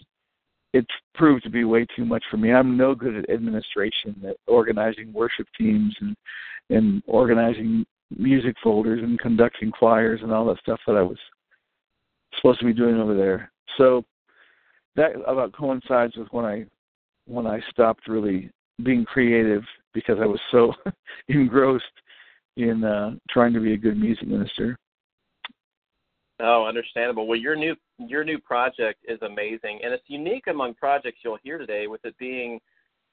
it's 0.73 0.87
proved 1.15 1.43
to 1.45 1.51
be 1.51 1.65
way 1.65 1.87
too 1.97 2.05
much 2.05 2.23
for 2.31 2.37
me. 2.37 2.53
I'm 2.53 2.77
no 2.77 2.95
good 2.95 3.17
at 3.17 3.31
administration, 3.31 4.17
at 4.27 4.37
organizing 4.47 5.13
worship 5.13 5.47
teams 5.59 5.95
and 6.01 6.17
and 6.71 7.03
organizing 7.07 7.85
music 8.17 8.55
folders 8.63 9.01
and 9.03 9.19
conducting 9.19 9.71
choirs 9.71 10.21
and 10.23 10.33
all 10.33 10.47
that 10.47 10.61
stuff 10.61 10.81
that 10.87 10.97
I 10.97 11.03
was 11.03 11.19
supposed 12.37 12.61
to 12.61 12.67
be 12.67 12.73
doing 12.73 12.97
over 12.97 13.15
there. 13.17 13.51
So 13.77 14.05
that 14.97 15.13
about 15.27 15.53
coincides 15.53 16.17
with 16.17 16.29
when 16.31 16.45
I 16.45 16.67
when 17.27 17.47
I 17.47 17.61
stopped 17.71 18.07
really 18.07 18.51
being 18.85 19.05
creative 19.05 19.63
because 19.93 20.19
I 20.21 20.27
was 20.27 20.41
so 20.53 20.73
engrossed 21.29 21.85
in 22.57 22.85
uh 22.85 23.17
trying 23.29 23.53
to 23.55 23.61
be 23.61 23.73
a 23.73 23.79
good 23.79 23.99
music 23.99 24.29
minister. 24.29 24.79
Oh, 26.47 26.67
understandable. 26.67 27.27
Well, 27.27 27.39
your 27.39 27.57
new 27.57 27.75
your 27.99 28.23
new 28.23 28.39
project 28.39 29.01
is 29.09 29.21
amazing, 29.23 29.81
and 29.83 29.95
it's 29.95 30.05
unique 30.09 30.47
among 30.47 30.75
projects 30.75 31.19
you'll 31.25 31.39
hear 31.43 31.57
today, 31.57 31.87
with 31.87 32.05
it 32.05 32.17
being 32.19 32.61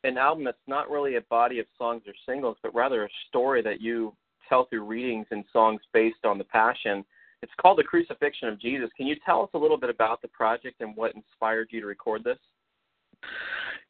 an 0.03 0.17
album 0.17 0.43
that's 0.43 0.57
not 0.67 0.89
really 0.89 1.15
a 1.15 1.21
body 1.21 1.59
of 1.59 1.65
songs 1.77 2.01
or 2.07 2.13
singles, 2.27 2.57
but 2.61 2.75
rather 2.75 3.05
a 3.05 3.09
story 3.29 3.61
that 3.61 3.79
you 3.79 4.13
tell 4.49 4.65
through 4.65 4.83
readings 4.83 5.27
and 5.31 5.45
songs 5.53 5.79
based 5.93 6.25
on 6.25 6.37
the 6.37 6.43
Passion. 6.43 7.05
It's 7.41 7.51
called 7.61 7.77
The 7.77 7.83
Crucifixion 7.83 8.49
of 8.49 8.59
Jesus. 8.59 8.89
Can 8.97 9.07
you 9.07 9.15
tell 9.25 9.43
us 9.43 9.49
a 9.53 9.57
little 9.57 9.77
bit 9.77 9.89
about 9.89 10.21
the 10.21 10.27
project 10.27 10.81
and 10.81 10.95
what 10.97 11.15
inspired 11.15 11.69
you 11.71 11.79
to 11.79 11.87
record 11.87 12.23
this? 12.23 12.37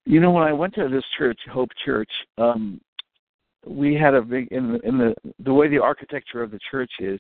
You 0.05 0.19
know, 0.19 0.31
when 0.31 0.43
I 0.43 0.53
went 0.53 0.75
to 0.75 0.87
this 0.87 1.03
church, 1.17 1.39
Hope 1.51 1.69
Church, 1.83 2.09
um, 2.37 2.79
we 3.65 3.95
had 3.95 4.13
a 4.13 4.21
big 4.21 4.49
in 4.51 4.73
the 4.73 4.79
in 4.87 4.97
the 4.99 5.15
the 5.39 5.53
way 5.53 5.67
the 5.67 5.81
architecture 5.81 6.43
of 6.43 6.51
the 6.51 6.59
church 6.69 6.91
is. 6.99 7.19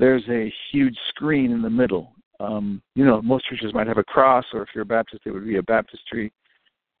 There's 0.00 0.24
a 0.30 0.50
huge 0.72 0.96
screen 1.10 1.52
in 1.52 1.60
the 1.60 1.68
middle. 1.68 2.12
Um, 2.40 2.80
you 2.94 3.04
know, 3.04 3.20
most 3.20 3.44
churches 3.46 3.74
might 3.74 3.86
have 3.86 3.98
a 3.98 4.04
cross, 4.04 4.46
or 4.54 4.62
if 4.62 4.70
you're 4.74 4.82
a 4.82 4.86
Baptist, 4.86 5.22
it 5.26 5.30
would 5.30 5.46
be 5.46 5.58
a 5.58 5.62
baptistry. 5.62 6.32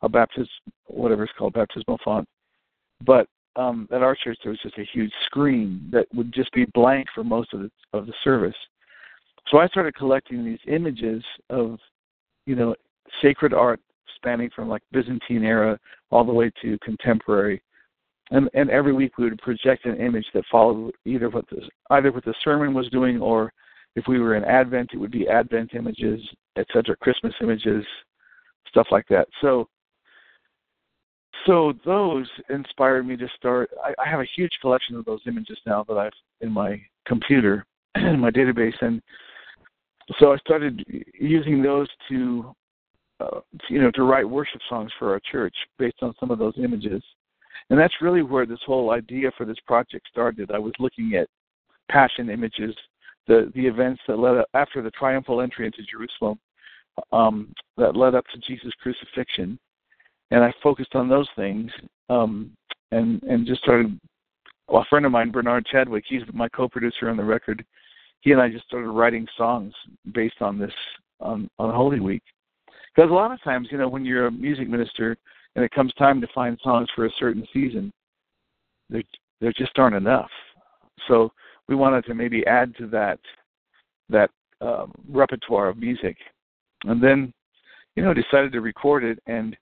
a 0.02 0.08
Baptist, 0.08 0.50
whatever 0.86 1.24
it's 1.24 1.32
called, 1.38 1.54
baptismal 1.54 1.98
font. 2.04 2.28
But 3.04 3.26
um, 3.56 3.88
at 3.90 4.02
our 4.02 4.14
church, 4.14 4.36
there 4.42 4.50
was 4.50 4.60
just 4.62 4.76
a 4.76 4.84
huge 4.92 5.12
screen 5.24 5.88
that 5.90 6.06
would 6.14 6.30
just 6.32 6.52
be 6.52 6.66
blank 6.74 7.06
for 7.14 7.24
most 7.24 7.54
of 7.54 7.60
the 7.60 7.70
of 7.94 8.06
the 8.06 8.12
service. 8.22 8.54
So 9.48 9.58
I 9.58 9.66
started 9.68 9.94
collecting 9.96 10.44
these 10.44 10.60
images 10.68 11.24
of, 11.48 11.78
you 12.46 12.54
know, 12.54 12.74
sacred 13.22 13.54
art 13.54 13.80
spanning 14.16 14.50
from 14.54 14.68
like 14.68 14.82
Byzantine 14.92 15.42
era 15.42 15.78
all 16.10 16.24
the 16.24 16.32
way 16.32 16.50
to 16.62 16.78
contemporary. 16.84 17.62
And 18.30 18.48
and 18.54 18.70
every 18.70 18.92
week 18.92 19.18
we 19.18 19.24
would 19.24 19.38
project 19.38 19.86
an 19.86 19.96
image 19.96 20.26
that 20.34 20.44
followed 20.50 20.94
either 21.04 21.28
what 21.28 21.48
the 21.48 21.68
either 21.90 22.12
what 22.12 22.24
the 22.24 22.34
sermon 22.42 22.74
was 22.74 22.88
doing 22.90 23.20
or 23.20 23.52
if 23.96 24.06
we 24.06 24.20
were 24.20 24.36
in 24.36 24.44
Advent 24.44 24.90
it 24.92 24.98
would 24.98 25.10
be 25.10 25.28
Advent 25.28 25.74
images, 25.74 26.20
etc., 26.56 26.96
Christmas 26.96 27.34
images, 27.40 27.84
stuff 28.68 28.86
like 28.90 29.06
that. 29.08 29.28
So 29.40 29.68
so 31.46 31.72
those 31.84 32.28
inspired 32.50 33.06
me 33.06 33.16
to 33.16 33.28
start 33.36 33.70
I, 33.84 33.94
I 34.02 34.08
have 34.08 34.20
a 34.20 34.28
huge 34.36 34.52
collection 34.60 34.96
of 34.96 35.04
those 35.04 35.20
images 35.26 35.58
now 35.66 35.84
that 35.88 35.98
I've 35.98 36.12
in 36.40 36.52
my 36.52 36.80
computer 37.06 37.66
in 37.96 38.20
my 38.20 38.30
database 38.30 38.80
and 38.80 39.02
so 40.18 40.32
I 40.32 40.38
started 40.38 40.84
using 41.14 41.62
those 41.62 41.88
to 42.08 42.54
uh, 43.20 43.40
you 43.68 43.80
know, 43.80 43.90
to 43.90 44.02
write 44.02 44.28
worship 44.28 44.60
songs 44.68 44.90
for 44.98 45.12
our 45.12 45.20
church 45.30 45.54
based 45.78 45.98
on 46.02 46.14
some 46.18 46.30
of 46.30 46.38
those 46.38 46.54
images. 46.56 47.02
And 47.68 47.78
that's 47.78 47.94
really 48.00 48.22
where 48.22 48.46
this 48.46 48.58
whole 48.64 48.90
idea 48.90 49.30
for 49.36 49.44
this 49.44 49.58
project 49.66 50.08
started. 50.10 50.50
I 50.50 50.58
was 50.58 50.72
looking 50.78 51.14
at 51.14 51.28
passion 51.90 52.30
images, 52.30 52.74
the 53.26 53.52
the 53.54 53.66
events 53.66 54.00
that 54.08 54.18
led 54.18 54.38
up 54.38 54.48
after 54.54 54.82
the 54.82 54.90
triumphal 54.92 55.40
entry 55.40 55.66
into 55.66 55.82
Jerusalem, 55.82 56.38
um, 57.12 57.52
that 57.76 57.96
led 57.96 58.14
up 58.14 58.24
to 58.32 58.38
Jesus' 58.40 58.72
crucifixion, 58.82 59.58
and 60.30 60.42
I 60.42 60.52
focused 60.62 60.94
on 60.94 61.08
those 61.08 61.28
things, 61.36 61.70
um, 62.08 62.52
and 62.92 63.22
and 63.24 63.46
just 63.46 63.62
started. 63.62 63.98
Well, 64.68 64.82
a 64.82 64.84
friend 64.88 65.04
of 65.04 65.10
mine, 65.10 65.32
Bernard 65.32 65.66
Chadwick, 65.66 66.04
he's 66.08 66.22
my 66.32 66.48
co-producer 66.48 67.08
on 67.10 67.16
the 67.16 67.24
record. 67.24 67.64
He 68.20 68.30
and 68.30 68.40
I 68.40 68.48
just 68.48 68.66
started 68.66 68.88
writing 68.88 69.26
songs 69.36 69.74
based 70.12 70.40
on 70.40 70.58
this 70.58 70.72
on 71.20 71.48
on 71.58 71.74
Holy 71.74 72.00
Week, 72.00 72.22
because 72.94 73.10
a 73.10 73.14
lot 73.14 73.32
of 73.32 73.42
times, 73.42 73.68
you 73.70 73.78
know, 73.78 73.88
when 73.88 74.04
you're 74.04 74.26
a 74.26 74.32
music 74.32 74.68
minister 74.68 75.16
and 75.56 75.64
it 75.64 75.70
comes 75.72 75.92
time 75.94 76.20
to 76.20 76.28
find 76.34 76.58
songs 76.62 76.88
for 76.94 77.06
a 77.06 77.12
certain 77.18 77.46
season, 77.52 77.92
there 78.88 79.02
there 79.40 79.52
just 79.56 79.78
aren't 79.78 79.96
enough. 79.96 80.30
So 81.08 81.32
we 81.68 81.74
wanted 81.74 82.04
to 82.06 82.14
maybe 82.14 82.46
add 82.46 82.74
to 82.76 82.86
that 82.88 83.18
that 84.08 84.30
um, 84.60 84.92
repertoire 85.08 85.68
of 85.68 85.78
music, 85.78 86.16
and 86.84 87.02
then 87.02 87.32
you 87.96 88.02
know 88.02 88.14
decided 88.14 88.52
to 88.52 88.60
record 88.60 89.04
it. 89.04 89.18
And 89.26 89.56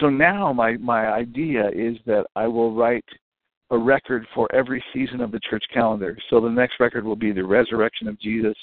so 0.00 0.08
now 0.08 0.52
my 0.52 0.76
my 0.78 1.06
idea 1.06 1.68
is 1.68 1.96
that 2.06 2.26
I 2.36 2.46
will 2.46 2.74
write 2.74 3.04
a 3.70 3.78
record 3.78 4.26
for 4.34 4.52
every 4.54 4.84
season 4.92 5.20
of 5.20 5.32
the 5.32 5.40
church 5.48 5.64
calendar. 5.72 6.18
So 6.28 6.40
the 6.40 6.50
next 6.50 6.78
record 6.78 7.04
will 7.04 7.16
be 7.16 7.32
the 7.32 7.44
resurrection 7.44 8.08
of 8.08 8.20
Jesus, 8.20 8.56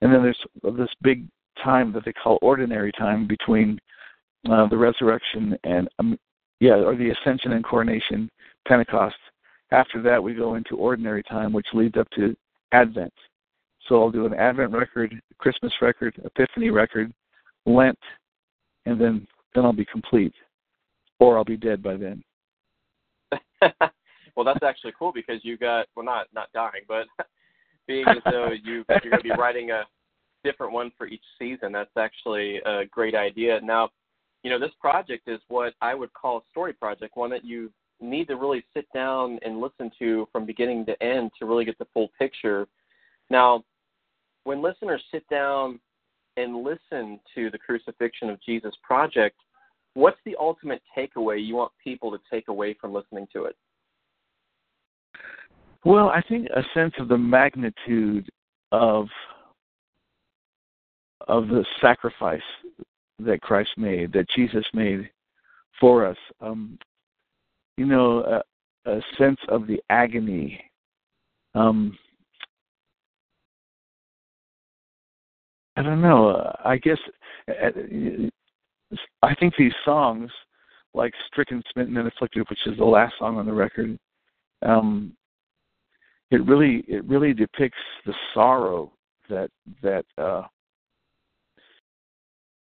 and 0.00 0.12
then 0.12 0.22
there's 0.22 0.76
this 0.76 0.94
big 1.02 1.26
time 1.62 1.92
that 1.92 2.04
they 2.04 2.12
call 2.12 2.38
ordinary 2.42 2.92
time 2.92 3.26
between 3.26 3.78
uh, 4.50 4.66
the 4.68 4.76
resurrection 4.76 5.56
and 5.64 5.88
um, 5.98 6.18
yeah, 6.60 6.74
or 6.74 6.94
the 6.94 7.10
ascension 7.10 7.52
and 7.52 7.64
coronation, 7.64 8.30
Pentecost. 8.68 9.16
After 9.72 10.00
that, 10.02 10.22
we 10.22 10.34
go 10.34 10.54
into 10.54 10.76
ordinary 10.76 11.22
time, 11.24 11.52
which 11.52 11.66
leads 11.72 11.96
up 11.96 12.08
to 12.10 12.36
Advent. 12.72 13.12
So 13.88 14.00
I'll 14.00 14.10
do 14.10 14.26
an 14.26 14.34
Advent 14.34 14.72
record, 14.72 15.20
Christmas 15.38 15.72
record, 15.80 16.14
Epiphany 16.24 16.70
record, 16.70 17.12
Lent, 17.66 17.98
and 18.86 19.00
then 19.00 19.26
then 19.54 19.64
I'll 19.64 19.72
be 19.72 19.84
complete, 19.84 20.34
or 21.18 21.36
I'll 21.36 21.44
be 21.44 21.56
dead 21.56 21.82
by 21.82 21.96
then. 21.96 22.22
well, 24.36 24.44
that's 24.44 24.62
actually 24.62 24.92
cool 24.98 25.12
because 25.12 25.40
you 25.42 25.56
got 25.56 25.86
well, 25.96 26.04
not 26.04 26.28
not 26.34 26.48
dying, 26.52 26.82
but 26.86 27.06
being 27.88 28.06
as 28.08 28.18
though 28.24 28.50
you 28.50 28.84
you're 28.88 29.10
going 29.10 29.18
to 29.18 29.22
be 29.22 29.30
writing 29.30 29.70
a 29.70 29.82
different 30.44 30.72
one 30.72 30.92
for 30.96 31.06
each 31.06 31.24
season. 31.38 31.72
That's 31.72 31.96
actually 31.96 32.58
a 32.66 32.84
great 32.90 33.14
idea. 33.14 33.60
Now, 33.62 33.90
you 34.42 34.50
know, 34.50 34.58
this 34.58 34.72
project 34.80 35.28
is 35.28 35.40
what 35.48 35.74
I 35.80 35.94
would 35.94 36.12
call 36.12 36.38
a 36.38 36.42
story 36.50 36.72
project, 36.72 37.16
one 37.16 37.30
that 37.30 37.44
you 37.44 37.70
need 38.00 38.26
to 38.28 38.36
really 38.36 38.64
sit 38.74 38.86
down 38.92 39.38
and 39.44 39.60
listen 39.60 39.90
to 39.98 40.28
from 40.32 40.44
beginning 40.44 40.84
to 40.86 41.00
end 41.02 41.30
to 41.38 41.46
really 41.46 41.64
get 41.64 41.78
the 41.78 41.86
full 41.94 42.08
picture. 42.18 42.66
Now, 43.30 43.64
when 44.44 44.60
listeners 44.60 45.02
sit 45.12 45.26
down 45.28 45.78
and 46.36 46.64
listen 46.64 47.20
to 47.34 47.50
the 47.50 47.58
Crucifixion 47.58 48.30
of 48.30 48.42
Jesus 48.42 48.74
project, 48.82 49.36
what's 49.94 50.18
the 50.24 50.36
ultimate 50.40 50.82
takeaway 50.96 51.44
you 51.44 51.54
want 51.54 51.72
people 51.82 52.10
to 52.10 52.18
take 52.30 52.48
away 52.48 52.74
from 52.80 52.92
listening 52.92 53.28
to 53.32 53.44
it? 53.44 53.56
Well, 55.84 56.08
I 56.08 56.22
think 56.22 56.48
a 56.54 56.62
sense 56.74 56.94
of 56.98 57.08
the 57.08 57.18
magnitude 57.18 58.28
of 58.72 59.06
of 61.28 61.46
the 61.46 61.64
sacrifice 61.80 62.40
that 63.24 63.40
Christ 63.42 63.70
made, 63.76 64.12
that 64.12 64.28
Jesus 64.30 64.64
made 64.74 65.10
for 65.80 66.06
us. 66.06 66.16
Um, 66.40 66.78
you 67.76 67.86
know, 67.86 68.42
a, 68.86 68.90
a, 68.90 69.00
sense 69.18 69.38
of 69.48 69.66
the 69.66 69.80
agony. 69.90 70.62
Um, 71.54 71.96
I 75.76 75.82
don't 75.82 76.02
know. 76.02 76.54
I 76.64 76.76
guess 76.76 76.98
I 79.22 79.34
think 79.34 79.54
these 79.56 79.72
songs, 79.84 80.30
like 80.94 81.14
"Stricken, 81.28 81.62
Smitten, 81.72 81.96
and 81.96 82.08
Afflicted," 82.08 82.48
which 82.50 82.66
is 82.66 82.76
the 82.76 82.84
last 82.84 83.14
song 83.18 83.38
on 83.38 83.46
the 83.46 83.52
record, 83.52 83.98
um, 84.62 85.16
it 86.30 86.44
really 86.46 86.84
it 86.88 87.04
really 87.04 87.32
depicts 87.32 87.78
the 88.06 88.14
sorrow 88.34 88.92
that 89.28 89.50
that 89.82 90.04
uh, 90.18 90.42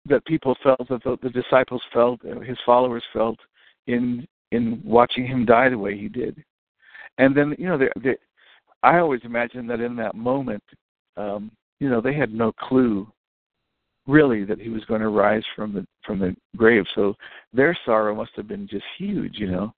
that 0.07 0.25
people 0.27 0.57
felt 0.63 0.87
that 0.89 1.03
the, 1.03 1.17
the 1.23 1.31
disciples 1.31 1.83
felt, 1.93 2.21
uh, 2.25 2.41
his 2.41 2.59
followers 2.65 3.03
felt 3.13 3.39
in 3.87 4.27
in 4.51 4.81
watching 4.85 5.27
him 5.27 5.45
die 5.45 5.69
the 5.69 5.79
way 5.79 5.99
he 5.99 6.09
did. 6.09 6.43
And 7.19 7.37
then 7.37 7.55
you 7.59 7.67
know, 7.67 7.79
they, 7.79 7.89
they, 8.03 8.17
I 8.83 8.99
always 8.99 9.21
imagine 9.25 9.67
that 9.69 9.81
in 9.81 9.97
that 9.97 10.15
moment, 10.15 10.63
um, 11.17 11.51
you 11.81 11.89
know, 11.89 12.01
they 12.01 12.15
had 12.15 12.33
no 12.33 12.53
clue 12.53 13.07
really 14.07 14.45
that 14.45 14.61
he 14.61 14.69
was 14.69 14.85
going 14.85 15.01
to 15.01 15.09
rise 15.09 15.43
from 15.57 15.73
the 15.73 15.87
from 16.05 16.19
the 16.19 16.37
grave. 16.57 16.85
So 16.95 17.15
their 17.53 17.77
sorrow 17.85 18.15
must 18.15 18.33
have 18.37 18.49
been 18.49 18.69
just 18.69 18.85
huge, 18.99 19.39
you 19.39 19.51
know. 19.51 19.73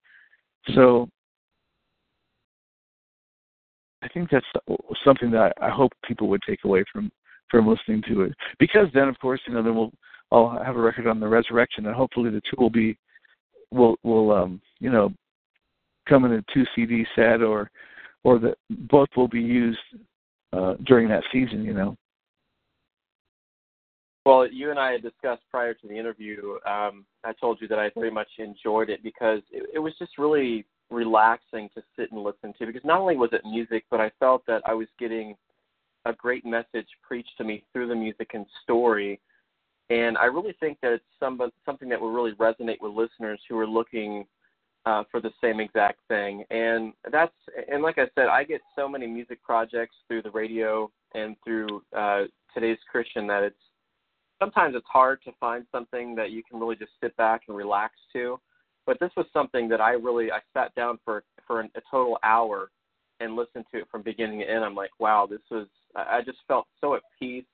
So 0.74 1.08
I 4.02 4.08
think 4.10 4.30
that's 4.30 4.46
something 5.04 5.32
that 5.32 5.54
I 5.62 5.70
hope 5.70 5.92
people 6.04 6.28
would 6.30 6.42
take 6.48 6.64
away 6.64 6.84
from 6.92 7.12
from 7.50 7.68
listening 7.68 8.04
to 8.08 8.22
it. 8.22 8.34
Because 8.60 8.88
then, 8.94 9.08
of 9.08 9.20
course, 9.20 9.40
you 9.48 9.54
know, 9.54 9.64
then 9.64 9.76
we'll 9.76 9.92
I'll 10.32 10.62
have 10.64 10.76
a 10.76 10.82
record 10.82 11.08
on 11.08 11.20
the 11.20 11.28
resurrection, 11.28 11.86
and 11.86 11.96
hopefully 11.96 12.30
the 12.30 12.42
two 12.42 12.58
will 12.58 12.70
be 12.70 12.98
will 13.72 13.98
will 14.04 14.32
um 14.32 14.62
you 14.80 14.92
know 14.92 15.12
come 16.08 16.26
in 16.26 16.34
a 16.34 16.44
two 16.54 16.66
CD 16.76 17.06
set 17.16 17.42
or 17.42 17.70
or 18.24 18.40
that 18.40 18.58
both 18.70 19.10
will 19.16 19.28
be 19.28 19.42
used 19.42 19.80
uh, 20.54 20.76
during 20.86 21.08
that 21.10 21.24
season. 21.32 21.64
You 21.64 21.74
know. 21.74 21.96
Well, 24.26 24.48
you 24.52 24.72
and 24.72 24.80
I 24.80 24.94
had 24.94 25.04
discussed 25.04 25.44
prior 25.52 25.76
to 25.76 25.88
the 25.88 25.98
interview. 25.98 26.56
Um, 26.66 27.06
I 27.24 27.32
told 27.40 27.62
you 27.62 27.68
that 27.68 27.78
I 27.78 27.92
very 27.94 28.10
much 28.10 28.28
enjoyed 28.40 28.90
it 28.90 29.04
because 29.04 29.42
it, 29.52 29.70
it 29.76 29.80
was 29.80 29.94
just 30.00 30.18
really 30.18 30.66
relaxing 30.90 31.70
to 31.76 31.84
sit 31.96 32.12
and 32.12 32.24
listen 32.24 32.52
to. 32.58 32.66
Because 32.66 32.84
not 32.84 33.00
only 33.00 33.18
was 33.18 33.30
it 33.34 33.42
music, 33.46 33.86
but 33.92 34.02
I 34.02 34.12
felt 34.20 34.44
that 34.48 34.64
I 34.66 34.74
was 34.74 34.88
getting 34.98 35.36
a 36.06 36.14
great 36.14 36.44
message 36.44 36.88
preached 37.08 37.38
to 37.38 37.44
me 37.44 37.64
through 37.72 37.88
the 37.88 37.96
music 37.96 38.32
and 38.34 38.48
story 38.64 39.20
and 39.90 40.18
I 40.18 40.26
really 40.26 40.56
think 40.60 40.80
that 40.82 40.94
it's 40.94 41.04
some, 41.20 41.40
something 41.66 41.90
that 41.90 42.02
will 42.02 42.12
really 42.12 42.34
resonate 42.34 42.82
with 42.82 42.94
listeners 42.94 43.40
who 43.48 43.58
are 43.60 43.68
looking 43.68 44.26
uh, 44.86 45.04
for 45.12 45.20
the 45.20 45.32
same 45.42 45.60
exact 45.60 46.00
thing. 46.08 46.44
And 46.50 46.94
that's 47.12 47.34
and 47.72 47.82
like 47.82 47.98
I 47.98 48.08
said, 48.16 48.28
I 48.28 48.44
get 48.44 48.62
so 48.76 48.88
many 48.88 49.08
music 49.08 49.44
projects 49.44 49.96
through 50.08 50.22
the 50.22 50.32
radio 50.32 50.92
and 51.14 51.36
through 51.44 51.82
uh, 51.96 52.24
today's 52.54 52.78
Christian 52.92 53.28
that 53.28 53.44
it's 53.44 53.56
sometimes 54.40 54.76
it's 54.76 54.86
hard 54.92 55.24
to 55.24 55.32
find 55.40 55.66
something 55.72 56.16
that 56.16 56.32
you 56.32 56.44
can 56.44 56.60
really 56.60 56.76
just 56.76 56.92
sit 57.02 57.16
back 57.18 57.44
and 57.48 57.58
relax 57.58 57.94
to. 58.14 58.40
But 58.86 59.00
this 59.00 59.12
was 59.18 59.26
something 59.34 59.68
that 59.70 59.82
I 59.82 59.92
really 59.92 60.32
I 60.32 60.40
sat 60.54 60.74
down 60.76 61.00
for 61.04 61.24
for 61.48 61.62
a 61.62 61.70
total 61.90 62.20
hour 62.24 62.70
and 63.20 63.36
listened 63.36 63.66
to 63.72 63.80
it 63.80 63.88
from 63.90 64.02
beginning 64.04 64.40
to 64.40 64.50
end. 64.50 64.64
I'm 64.64 64.76
like, 64.76 64.92
wow, 65.00 65.28
this 65.30 65.42
was 65.50 65.68
I 65.96 66.22
just 66.24 66.40
felt 66.48 66.68
so 66.82 66.96
at 66.96 67.02
peace 67.20 67.46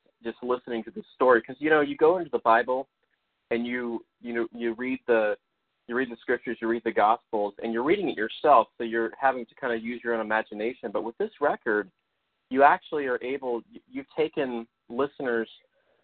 listening 0.44 0.84
to 0.84 0.92
this 0.92 1.06
story 1.16 1.42
because 1.42 1.56
you 1.60 1.70
know 1.70 1.82
you 1.82 1.96
go 1.98 2.18
into 2.18 2.30
the 2.32 2.40
Bible 2.40 2.88
and 3.50 3.66
you 3.66 4.04
you 4.22 4.34
know 4.34 4.48
you 4.54 4.74
read 4.74 5.00
the 5.08 5.36
you 5.88 5.96
read 5.96 6.10
the 6.10 6.18
scriptures, 6.22 6.58
you 6.62 6.68
read 6.68 6.84
the 6.86 6.92
gospels, 6.92 7.54
and 7.62 7.74
you're 7.74 7.84
reading 7.84 8.08
it 8.08 8.16
yourself, 8.16 8.68
so 8.78 8.84
you're 8.84 9.12
having 9.20 9.46
to 9.46 9.56
kind 9.56 9.74
of 9.74 9.84
use 9.84 10.02
your 10.04 10.14
own 10.14 10.22
imagination. 10.22 10.90
But 10.92 11.04
with 11.04 11.18
this 11.18 11.32
record, 11.42 11.92
you 12.50 12.64
actually 12.64 13.08
are 13.08 13.22
able 13.22 13.62
you've 13.92 14.06
taken 14.16 14.68
listeners 14.90 15.50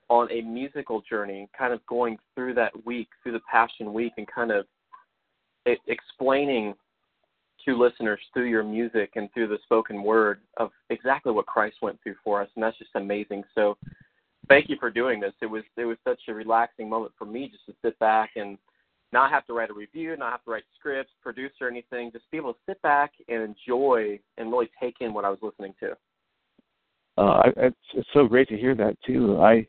on 0.09 0.31
a 0.31 0.41
musical 0.41 1.01
journey, 1.01 1.49
kind 1.57 1.73
of 1.73 1.85
going 1.85 2.17
through 2.33 2.53
that 2.55 2.71
week, 2.85 3.09
through 3.21 3.33
the 3.33 3.41
Passion 3.51 3.93
Week, 3.93 4.13
and 4.17 4.27
kind 4.27 4.51
of 4.51 4.65
explaining 5.87 6.73
to 7.65 7.77
listeners 7.77 8.19
through 8.33 8.45
your 8.45 8.63
music 8.63 9.11
and 9.15 9.31
through 9.33 9.47
the 9.47 9.57
spoken 9.63 10.01
word 10.01 10.39
of 10.57 10.71
exactly 10.89 11.33
what 11.33 11.45
Christ 11.45 11.77
went 11.81 12.01
through 12.01 12.15
for 12.23 12.41
us, 12.41 12.49
and 12.55 12.63
that's 12.63 12.77
just 12.77 12.91
amazing. 12.95 13.43
So, 13.53 13.77
thank 14.49 14.69
you 14.69 14.77
for 14.79 14.89
doing 14.89 15.19
this. 15.19 15.33
It 15.41 15.47
was 15.47 15.63
it 15.77 15.85
was 15.85 15.97
such 16.03 16.19
a 16.27 16.33
relaxing 16.33 16.89
moment 16.89 17.13
for 17.17 17.25
me 17.25 17.49
just 17.49 17.65
to 17.67 17.73
sit 17.83 17.97
back 17.99 18.31
and 18.35 18.57
not 19.13 19.31
have 19.31 19.45
to 19.47 19.53
write 19.53 19.69
a 19.69 19.73
review, 19.73 20.15
not 20.17 20.31
have 20.31 20.43
to 20.43 20.51
write 20.51 20.63
scripts, 20.77 21.11
produce 21.21 21.51
or 21.61 21.69
anything, 21.69 22.11
just 22.11 22.29
be 22.31 22.37
able 22.37 22.53
to 22.53 22.59
sit 22.67 22.81
back 22.81 23.13
and 23.29 23.41
enjoy 23.41 24.19
and 24.37 24.51
really 24.51 24.69
take 24.81 24.95
in 24.99 25.13
what 25.13 25.25
I 25.25 25.29
was 25.29 25.39
listening 25.41 25.73
to. 25.79 25.91
Uh, 27.17 27.41
it's, 27.57 27.77
it's 27.93 28.07
so 28.13 28.27
great 28.27 28.47
to 28.49 28.57
hear 28.57 28.75
that 28.75 28.95
too. 29.05 29.39
I, 29.39 29.65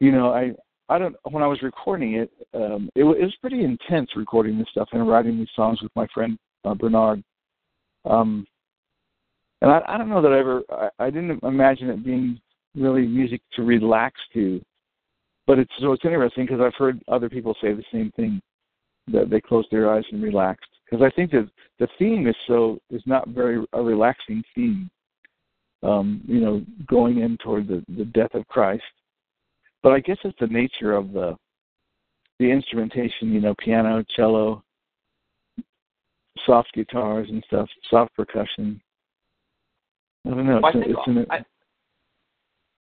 you 0.00 0.12
know, 0.12 0.32
I 0.32 0.52
I 0.88 0.98
don't 0.98 1.16
when 1.30 1.42
I 1.42 1.46
was 1.46 1.62
recording 1.62 2.14
it, 2.14 2.30
um, 2.54 2.88
it, 2.94 3.00
it 3.02 3.04
was 3.04 3.34
pretty 3.40 3.64
intense 3.64 4.10
recording 4.14 4.58
this 4.58 4.68
stuff 4.70 4.88
and 4.92 5.08
writing 5.08 5.38
these 5.38 5.48
songs 5.56 5.80
with 5.82 5.90
my 5.96 6.06
friend 6.14 6.38
uh, 6.64 6.74
Bernard. 6.74 7.24
Um, 8.04 8.46
and 9.62 9.70
I, 9.70 9.80
I 9.88 9.98
don't 9.98 10.10
know 10.10 10.22
that 10.22 10.32
I 10.32 10.38
ever 10.38 10.62
I, 10.70 11.06
I 11.06 11.10
didn't 11.10 11.42
imagine 11.42 11.90
it 11.90 12.04
being 12.04 12.40
really 12.76 13.06
music 13.06 13.40
to 13.54 13.62
relax 13.62 14.20
to 14.32 14.60
but 15.46 15.58
it's 15.58 15.72
so 15.78 15.92
it's 15.92 16.04
interesting 16.04 16.44
because 16.44 16.60
I've 16.60 16.74
heard 16.74 17.02
other 17.08 17.28
people 17.30 17.54
say 17.60 17.72
the 17.72 17.84
same 17.92 18.10
thing 18.16 18.40
that 19.08 19.30
they 19.30 19.40
closed 19.40 19.68
their 19.70 19.92
eyes 19.92 20.04
and 20.10 20.22
relaxed 20.22 20.70
because 20.84 21.04
I 21.04 21.14
think 21.14 21.30
that 21.30 21.48
the 21.78 21.88
theme 21.98 22.26
is 22.26 22.34
so 22.46 22.78
is 22.90 23.02
not 23.06 23.28
very 23.28 23.64
a 23.72 23.82
relaxing 23.82 24.42
theme. 24.54 24.90
Um, 25.82 26.22
you 26.26 26.40
know, 26.40 26.62
going 26.88 27.18
in 27.18 27.36
toward 27.38 27.68
the 27.68 27.84
the 27.96 28.06
death 28.06 28.34
of 28.34 28.46
Christ, 28.48 28.82
but 29.82 29.92
I 29.92 30.00
guess 30.00 30.18
it's 30.24 30.38
the 30.40 30.48
nature 30.48 30.94
of 30.94 31.12
the 31.12 31.36
the 32.40 32.50
instrumentation. 32.50 33.32
You 33.32 33.40
know, 33.40 33.54
piano, 33.58 34.04
cello, 34.16 34.64
soft 36.44 36.72
guitars 36.74 37.28
and 37.30 37.44
stuff, 37.46 37.68
soft 37.88 38.16
percussion. 38.16 38.80
I 40.26 40.30
don't 40.30 40.46
know. 40.46 40.60
Well, 40.60 40.72
it's, 40.74 40.76
I 40.76 40.80
think, 40.80 40.96
it's 40.98 41.06
an, 41.06 41.26
I, 41.30 41.44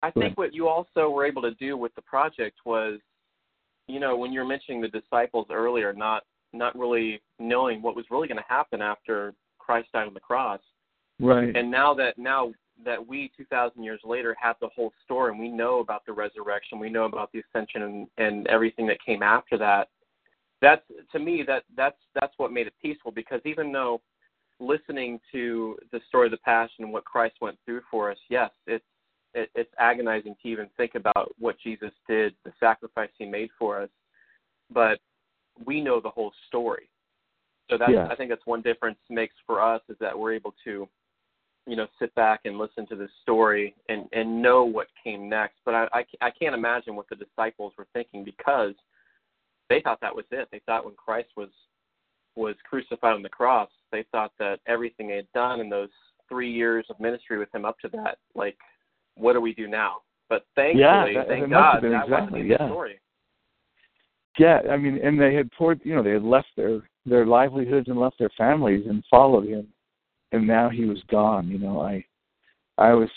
I 0.06 0.10
think 0.12 0.38
what 0.38 0.54
you 0.54 0.68
also 0.68 1.10
were 1.10 1.26
able 1.26 1.42
to 1.42 1.54
do 1.54 1.76
with 1.76 1.94
the 1.94 2.02
project 2.02 2.58
was, 2.64 2.98
you 3.88 3.98
know, 3.98 4.16
when 4.16 4.32
you 4.32 4.40
were 4.40 4.46
mentioning 4.46 4.80
the 4.80 4.88
disciples 4.88 5.46
earlier, 5.50 5.92
not 5.92 6.22
not 6.52 6.78
really 6.78 7.20
knowing 7.38 7.82
what 7.82 7.96
was 7.96 8.04
really 8.10 8.28
going 8.28 8.38
to 8.38 8.44
happen 8.48 8.80
after 8.80 9.34
Christ 9.58 9.88
died 9.92 10.06
on 10.06 10.14
the 10.14 10.20
cross. 10.20 10.60
Right. 11.18 11.54
And 11.56 11.70
now 11.70 11.92
that 11.94 12.18
now 12.18 12.52
that 12.84 13.04
we 13.04 13.32
2000 13.36 13.82
years 13.82 14.00
later 14.04 14.36
have 14.40 14.56
the 14.60 14.68
whole 14.68 14.92
story 15.04 15.30
and 15.30 15.40
we 15.40 15.48
know 15.48 15.80
about 15.80 16.04
the 16.06 16.12
resurrection, 16.12 16.78
we 16.78 16.90
know 16.90 17.04
about 17.04 17.32
the 17.32 17.40
ascension 17.40 17.82
and, 17.82 18.06
and 18.18 18.46
everything 18.48 18.86
that 18.86 18.98
came 19.04 19.22
after 19.22 19.58
that. 19.58 19.88
That's 20.62 20.82
to 21.12 21.18
me 21.18 21.42
that 21.46 21.64
that's 21.76 21.98
that's 22.14 22.34
what 22.36 22.52
made 22.52 22.66
it 22.66 22.74
peaceful 22.80 23.10
because 23.10 23.40
even 23.44 23.72
though 23.72 24.00
listening 24.58 25.20
to 25.32 25.76
the 25.92 26.00
story 26.08 26.26
of 26.26 26.30
the 26.30 26.38
passion 26.38 26.84
and 26.84 26.92
what 26.92 27.04
Christ 27.04 27.36
went 27.40 27.58
through 27.64 27.82
for 27.90 28.10
us, 28.10 28.18
yes, 28.30 28.50
it's 28.66 28.84
it, 29.36 29.50
it's 29.54 29.70
agonizing 29.78 30.34
to 30.42 30.48
even 30.48 30.68
think 30.76 30.94
about 30.94 31.32
what 31.38 31.56
Jesus 31.62 31.92
did, 32.08 32.34
the 32.44 32.52
sacrifice 32.58 33.10
he 33.18 33.26
made 33.26 33.50
for 33.58 33.80
us. 33.80 33.90
But 34.72 34.98
we 35.64 35.80
know 35.80 36.00
the 36.00 36.10
whole 36.10 36.32
story. 36.48 36.88
So 37.70 37.78
that's 37.78 37.92
Yeah. 37.92 38.08
I 38.10 38.16
think 38.16 38.30
that's 38.30 38.46
one 38.46 38.62
difference 38.62 38.98
makes 39.08 39.34
for 39.46 39.62
us 39.62 39.82
is 39.88 39.96
that 40.00 40.18
we're 40.18 40.32
able 40.32 40.54
to, 40.64 40.88
you 41.66 41.76
know, 41.76 41.86
sit 41.98 42.14
back 42.14 42.40
and 42.44 42.58
listen 42.58 42.86
to 42.88 42.96
this 42.96 43.10
story 43.22 43.74
and 43.88 44.08
and 44.12 44.42
know 44.42 44.64
what 44.64 44.88
came 45.02 45.28
next. 45.28 45.56
But 45.64 45.74
I 45.74 45.88
I, 45.92 46.04
I 46.20 46.30
can't 46.30 46.54
imagine 46.54 46.96
what 46.96 47.08
the 47.08 47.16
disciples 47.16 47.72
were 47.76 47.88
thinking 47.92 48.24
because 48.24 48.74
they 49.68 49.80
thought 49.80 50.00
that 50.00 50.14
was 50.14 50.26
it. 50.30 50.48
They 50.50 50.60
thought 50.66 50.84
when 50.84 50.94
Christ 50.94 51.30
was 51.36 51.50
was 52.36 52.54
crucified 52.68 53.14
on 53.14 53.22
the 53.22 53.28
cross, 53.28 53.70
they 53.90 54.04
thought 54.12 54.32
that 54.38 54.60
everything 54.66 55.08
they 55.08 55.16
had 55.16 55.32
done 55.32 55.60
in 55.60 55.68
those 55.68 55.88
three 56.28 56.52
years 56.52 56.86
of 56.90 57.00
ministry 57.00 57.38
with 57.38 57.52
him 57.54 57.64
up 57.64 57.78
to 57.80 57.88
that, 57.88 58.18
like, 58.34 58.58
what 59.16 59.32
do 59.32 59.40
we 59.40 59.54
do 59.54 59.66
now? 59.66 60.02
But 60.28 60.44
thankfully, 60.54 60.80
Yeah, 60.82 61.12
that- 61.14 61.28
thank 61.28 61.44
it 61.44 61.48
must 61.48 61.62
have 61.62 61.72
God, 61.74 61.82
been 61.82 61.92
that 61.92 62.04
exactly, 62.04 62.40
wasn't 62.40 62.50
yeah. 62.50 62.56
the 62.58 62.68
story. 62.68 63.00
Yeah, 64.38 64.60
I 64.70 64.76
mean, 64.76 64.98
and 65.02 65.18
they 65.18 65.34
had 65.34 65.50
poured, 65.52 65.80
you 65.82 65.94
know, 65.94 66.02
they 66.02 66.10
had 66.10 66.22
left 66.22 66.48
their 66.56 66.82
their 67.06 67.24
livelihoods 67.24 67.88
and 67.88 67.98
left 67.98 68.18
their 68.18 68.30
families 68.36 68.84
and 68.88 69.04
followed 69.08 69.46
him, 69.46 69.66
and 70.32 70.46
now 70.46 70.68
he 70.68 70.84
was 70.84 71.00
gone. 71.04 71.48
You 71.48 71.58
know, 71.58 71.80
I, 71.80 72.04
I 72.76 72.92
was, 72.92 73.08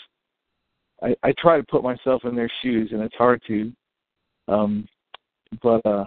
I 1.02 1.14
I 1.22 1.32
try 1.38 1.56
to 1.56 1.62
put 1.64 1.82
myself 1.82 2.24
in 2.24 2.34
their 2.36 2.50
shoes, 2.62 2.90
and 2.92 3.02
it's 3.02 3.16
hard 3.16 3.42
to, 3.48 3.72
um, 4.48 4.88
but 5.62 5.84
uh, 5.84 6.06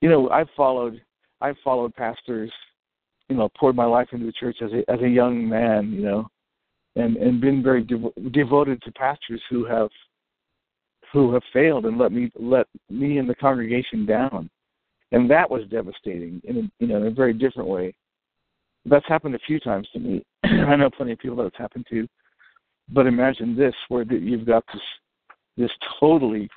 you 0.00 0.08
know, 0.10 0.28
I've 0.30 0.50
followed, 0.56 1.00
I've 1.40 1.56
followed 1.64 1.94
pastors, 1.94 2.52
you 3.28 3.36
know, 3.36 3.48
poured 3.58 3.74
my 3.74 3.86
life 3.86 4.08
into 4.12 4.26
the 4.26 4.32
church 4.32 4.58
as 4.62 4.70
a 4.72 4.88
as 4.90 5.00
a 5.00 5.08
young 5.08 5.48
man, 5.48 5.90
you 5.92 6.02
know, 6.02 6.28
and 6.96 7.16
and 7.16 7.40
been 7.40 7.62
very 7.62 7.84
devo- 7.84 8.32
devoted 8.32 8.80
to 8.82 8.92
pastors 8.92 9.40
who 9.50 9.64
have 9.64 9.88
who 11.12 11.32
have 11.32 11.42
failed 11.52 11.84
and 11.86 11.98
let 11.98 12.12
me 12.12 12.30
let 12.38 12.66
me 12.90 13.18
and 13.18 13.28
the 13.28 13.34
congregation 13.34 14.06
down, 14.06 14.50
and 15.12 15.30
that 15.30 15.50
was 15.50 15.66
devastating 15.68 16.40
in 16.44 16.56
a, 16.58 16.62
you 16.78 16.86
know 16.86 16.96
in 16.98 17.06
a 17.06 17.10
very 17.10 17.32
different 17.32 17.68
way. 17.68 17.94
That's 18.84 19.06
happened 19.06 19.34
a 19.34 19.40
few 19.46 19.60
times 19.60 19.88
to 19.92 20.00
me. 20.00 20.24
I 20.44 20.76
know 20.76 20.90
plenty 20.90 21.12
of 21.12 21.18
people 21.18 21.36
that 21.36 21.46
it's 21.46 21.58
happened 21.58 21.86
to, 21.90 22.08
but 22.88 23.06
imagine 23.06 23.56
this, 23.56 23.74
where 23.88 24.02
you've 24.02 24.46
got 24.46 24.64
this 24.72 24.82
this 25.56 25.70
totally 26.00 26.48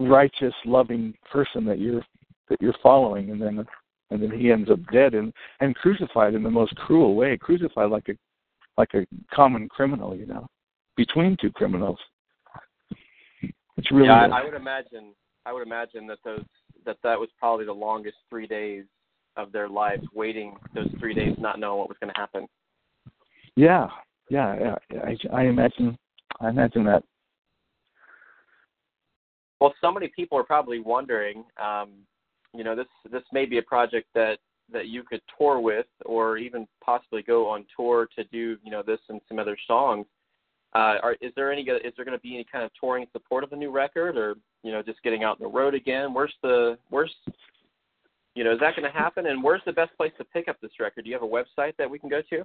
righteous, 0.00 0.54
loving 0.64 1.14
person 1.30 1.64
that 1.66 1.78
you're 1.78 2.02
that 2.48 2.60
you're 2.60 2.74
following, 2.82 3.30
and 3.30 3.40
then 3.40 3.64
and 4.10 4.22
then 4.22 4.30
he 4.30 4.50
ends 4.52 4.70
up 4.70 4.78
dead 4.92 5.14
and 5.14 5.32
and 5.60 5.74
crucified 5.76 6.34
in 6.34 6.42
the 6.42 6.50
most 6.50 6.74
cruel 6.76 7.14
way, 7.14 7.36
crucified 7.36 7.90
like 7.90 8.08
a 8.08 8.14
like 8.76 8.94
a 8.94 9.06
common 9.32 9.68
criminal, 9.68 10.16
you 10.16 10.26
know, 10.26 10.46
between 10.96 11.36
two 11.40 11.50
criminals. 11.50 11.98
It's 13.76 13.90
really 13.90 14.06
yeah, 14.06 14.26
I, 14.26 14.40
I 14.40 14.44
would 14.44 14.54
imagine. 14.54 15.14
I 15.44 15.52
would 15.52 15.66
imagine 15.66 16.06
that 16.06 16.18
those 16.24 16.44
that 16.84 16.98
that 17.02 17.18
was 17.18 17.28
probably 17.38 17.64
the 17.64 17.72
longest 17.72 18.16
three 18.28 18.46
days 18.46 18.84
of 19.36 19.52
their 19.52 19.68
lives, 19.68 20.02
waiting 20.14 20.56
those 20.74 20.88
three 20.98 21.14
days, 21.14 21.34
not 21.38 21.58
knowing 21.58 21.78
what 21.78 21.88
was 21.88 21.96
going 22.00 22.12
to 22.12 22.20
happen. 22.20 22.46
yeah, 23.56 23.88
yeah, 24.28 24.76
yeah. 24.92 25.00
I, 25.02 25.40
I 25.40 25.44
imagine, 25.44 25.96
I 26.40 26.50
imagine 26.50 26.84
that. 26.84 27.02
Well, 29.60 29.74
so 29.80 29.92
many 29.92 30.08
people 30.14 30.38
are 30.38 30.44
probably 30.44 30.80
wondering. 30.80 31.44
Um, 31.62 31.90
you 32.54 32.64
know, 32.64 32.76
this 32.76 32.86
this 33.10 33.22
may 33.32 33.46
be 33.46 33.58
a 33.58 33.62
project 33.62 34.08
that 34.14 34.38
that 34.72 34.88
you 34.88 35.02
could 35.02 35.20
tour 35.38 35.60
with, 35.60 35.86
or 36.04 36.36
even 36.36 36.66
possibly 36.84 37.22
go 37.22 37.48
on 37.48 37.64
tour 37.76 38.08
to 38.16 38.24
do. 38.24 38.56
You 38.62 38.70
know, 38.70 38.82
this 38.82 39.00
and 39.08 39.20
some 39.28 39.38
other 39.38 39.56
songs. 39.66 40.06
Uh, 40.74 40.96
are, 41.02 41.16
is 41.20 41.32
there 41.36 41.52
any? 41.52 41.62
Is 41.62 41.92
there 41.96 42.04
going 42.04 42.16
to 42.16 42.22
be 42.22 42.34
any 42.34 42.46
kind 42.50 42.64
of 42.64 42.70
touring 42.78 43.06
support 43.12 43.44
of 43.44 43.50
the 43.50 43.56
new 43.56 43.70
record, 43.70 44.16
or 44.16 44.34
you 44.62 44.72
know, 44.72 44.82
just 44.82 45.02
getting 45.02 45.24
out 45.24 45.40
on 45.40 45.52
the 45.52 45.58
road 45.58 45.74
again? 45.74 46.14
Where's 46.14 46.34
the 46.42 46.78
where's 46.90 47.14
you 48.34 48.44
know, 48.44 48.52
is 48.52 48.60
that 48.60 48.76
going 48.76 48.90
to 48.90 48.98
happen? 48.98 49.26
And 49.26 49.42
where's 49.42 49.60
the 49.66 49.72
best 49.72 49.96
place 49.96 50.12
to 50.18 50.24
pick 50.24 50.48
up 50.48 50.60
this 50.60 50.72
record? 50.80 51.04
Do 51.04 51.10
you 51.10 51.14
have 51.14 51.22
a 51.22 51.26
website 51.26 51.76
that 51.76 51.90
we 51.90 51.98
can 51.98 52.08
go 52.08 52.22
to? 52.30 52.44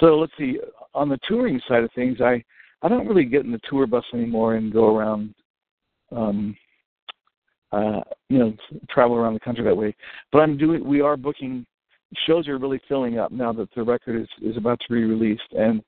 So 0.00 0.18
let's 0.18 0.32
see. 0.38 0.58
On 0.94 1.08
the 1.08 1.18
touring 1.26 1.60
side 1.66 1.82
of 1.82 1.90
things, 1.94 2.20
I 2.20 2.44
I 2.82 2.88
don't 2.88 3.08
really 3.08 3.24
get 3.24 3.44
in 3.44 3.52
the 3.52 3.60
tour 3.68 3.86
bus 3.86 4.04
anymore 4.12 4.56
and 4.56 4.72
go 4.72 4.94
around, 4.94 5.34
um, 6.12 6.54
uh, 7.72 8.00
you 8.28 8.38
know, 8.38 8.54
travel 8.88 9.16
around 9.16 9.34
the 9.34 9.40
country 9.40 9.64
that 9.64 9.76
way. 9.76 9.94
But 10.32 10.40
I'm 10.40 10.56
doing. 10.56 10.84
We 10.84 11.00
are 11.00 11.16
booking. 11.16 11.66
Shows 12.26 12.46
are 12.48 12.58
really 12.58 12.80
filling 12.88 13.18
up 13.18 13.32
now 13.32 13.52
that 13.52 13.68
the 13.74 13.82
record 13.82 14.20
is 14.20 14.28
is 14.42 14.56
about 14.56 14.80
to 14.80 14.92
be 14.92 15.04
released, 15.04 15.52
and 15.52 15.82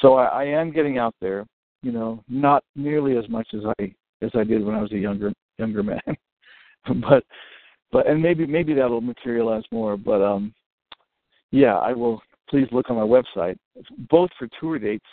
so 0.00 0.14
I, 0.14 0.42
I 0.42 0.44
am 0.44 0.72
getting 0.72 0.98
out 0.98 1.14
there. 1.20 1.46
You 1.82 1.92
know, 1.92 2.22
not 2.28 2.64
nearly 2.74 3.16
as 3.16 3.28
much 3.28 3.48
as 3.54 3.60
I 3.78 3.94
as 4.22 4.30
I 4.34 4.44
did 4.44 4.64
when 4.64 4.74
I 4.74 4.82
was 4.82 4.92
a 4.92 4.98
younger 4.98 5.32
younger 5.58 5.82
man, 5.82 6.00
but 7.08 7.24
but 7.90 8.06
and 8.06 8.20
maybe 8.20 8.46
maybe 8.46 8.74
that'll 8.74 9.00
materialize 9.00 9.64
more. 9.70 9.96
But 9.96 10.22
um, 10.22 10.52
yeah, 11.50 11.76
I 11.76 11.92
will. 11.92 12.20
Please 12.48 12.68
look 12.70 12.90
on 12.90 12.96
my 12.96 13.02
website, 13.02 13.56
both 14.08 14.30
for 14.38 14.48
tour 14.60 14.78
dates, 14.78 15.04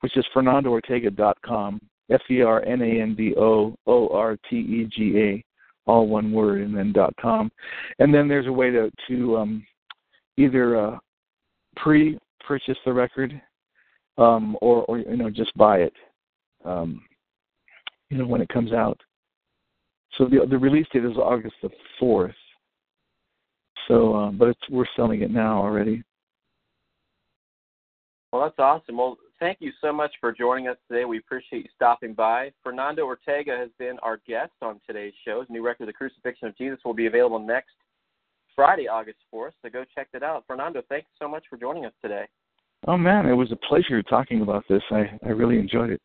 which 0.00 0.16
is 0.16 0.24
fernandoortega.com, 0.34 1.78
F 2.10 2.20
E 2.30 2.42
R 2.42 2.62
N 2.64 2.82
A 2.82 3.02
N 3.02 3.14
D 3.14 3.34
O 3.36 3.74
O 3.86 4.08
R 4.08 4.36
T 4.48 4.56
E 4.56 4.88
G 4.90 5.18
A, 5.18 5.44
all 5.90 6.06
one 6.06 6.32
word, 6.32 6.60
and 6.60 6.76
then 6.76 6.92
dot 6.92 7.14
com. 7.20 7.50
And 7.98 8.12
then 8.12 8.28
there's 8.28 8.46
a 8.46 8.52
way 8.52 8.70
to 8.70 8.90
to 9.08 9.36
um, 9.36 9.66
either 10.36 10.76
uh, 10.76 10.98
pre-purchase 11.76 12.78
the 12.84 12.92
record 12.92 13.40
um, 14.18 14.56
or 14.60 14.84
or 14.84 14.98
you 14.98 15.16
know 15.16 15.30
just 15.30 15.54
buy 15.56 15.78
it, 15.78 15.94
um, 16.64 17.02
you 18.10 18.18
know 18.18 18.26
when 18.26 18.40
it 18.40 18.48
comes 18.48 18.72
out. 18.72 19.00
So 20.18 20.26
the 20.26 20.46
the 20.48 20.58
release 20.58 20.86
date 20.92 21.04
is 21.04 21.16
August 21.16 21.56
the 21.62 21.70
fourth. 21.98 22.34
So, 23.88 24.14
uh, 24.14 24.30
but 24.30 24.48
it's 24.48 24.60
we're 24.70 24.86
selling 24.96 25.22
it 25.22 25.30
now 25.30 25.60
already. 25.60 26.02
Well, 28.32 28.42
that's 28.42 28.58
awesome. 28.58 28.96
Well, 28.96 29.16
thank 29.40 29.58
you 29.60 29.72
so 29.80 29.92
much 29.92 30.12
for 30.20 30.32
joining 30.32 30.68
us 30.68 30.76
today. 30.88 31.04
We 31.04 31.18
appreciate 31.18 31.64
you 31.64 31.70
stopping 31.74 32.14
by. 32.14 32.52
Fernando 32.62 33.04
Ortega 33.04 33.56
has 33.56 33.70
been 33.78 33.98
our 34.02 34.20
guest 34.26 34.52
on 34.62 34.80
today's 34.86 35.12
show. 35.24 35.40
His 35.40 35.50
new 35.50 35.64
record, 35.64 35.88
The 35.88 35.92
Crucifixion 35.92 36.48
of 36.48 36.56
Jesus, 36.56 36.78
will 36.84 36.94
be 36.94 37.06
available 37.06 37.38
next 37.38 37.74
Friday, 38.54 38.88
August 38.88 39.18
4th. 39.34 39.52
So 39.62 39.68
go 39.70 39.84
check 39.94 40.08
that 40.12 40.22
out. 40.22 40.44
Fernando, 40.46 40.82
thanks 40.88 41.08
so 41.18 41.28
much 41.28 41.44
for 41.50 41.56
joining 41.56 41.84
us 41.84 41.92
today. 42.02 42.26
Oh 42.86 42.98
man, 42.98 43.26
it 43.26 43.32
was 43.32 43.50
a 43.50 43.56
pleasure 43.68 44.02
talking 44.02 44.42
about 44.42 44.64
this. 44.68 44.82
I 44.90 45.10
I 45.24 45.30
really 45.30 45.58
enjoyed 45.58 45.90
it. 45.90 46.00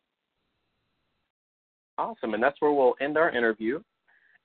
Awesome, 1.98 2.32
and 2.32 2.42
that's 2.42 2.60
where 2.60 2.72
we'll 2.72 2.94
end 3.00 3.18
our 3.18 3.30
interview. 3.30 3.80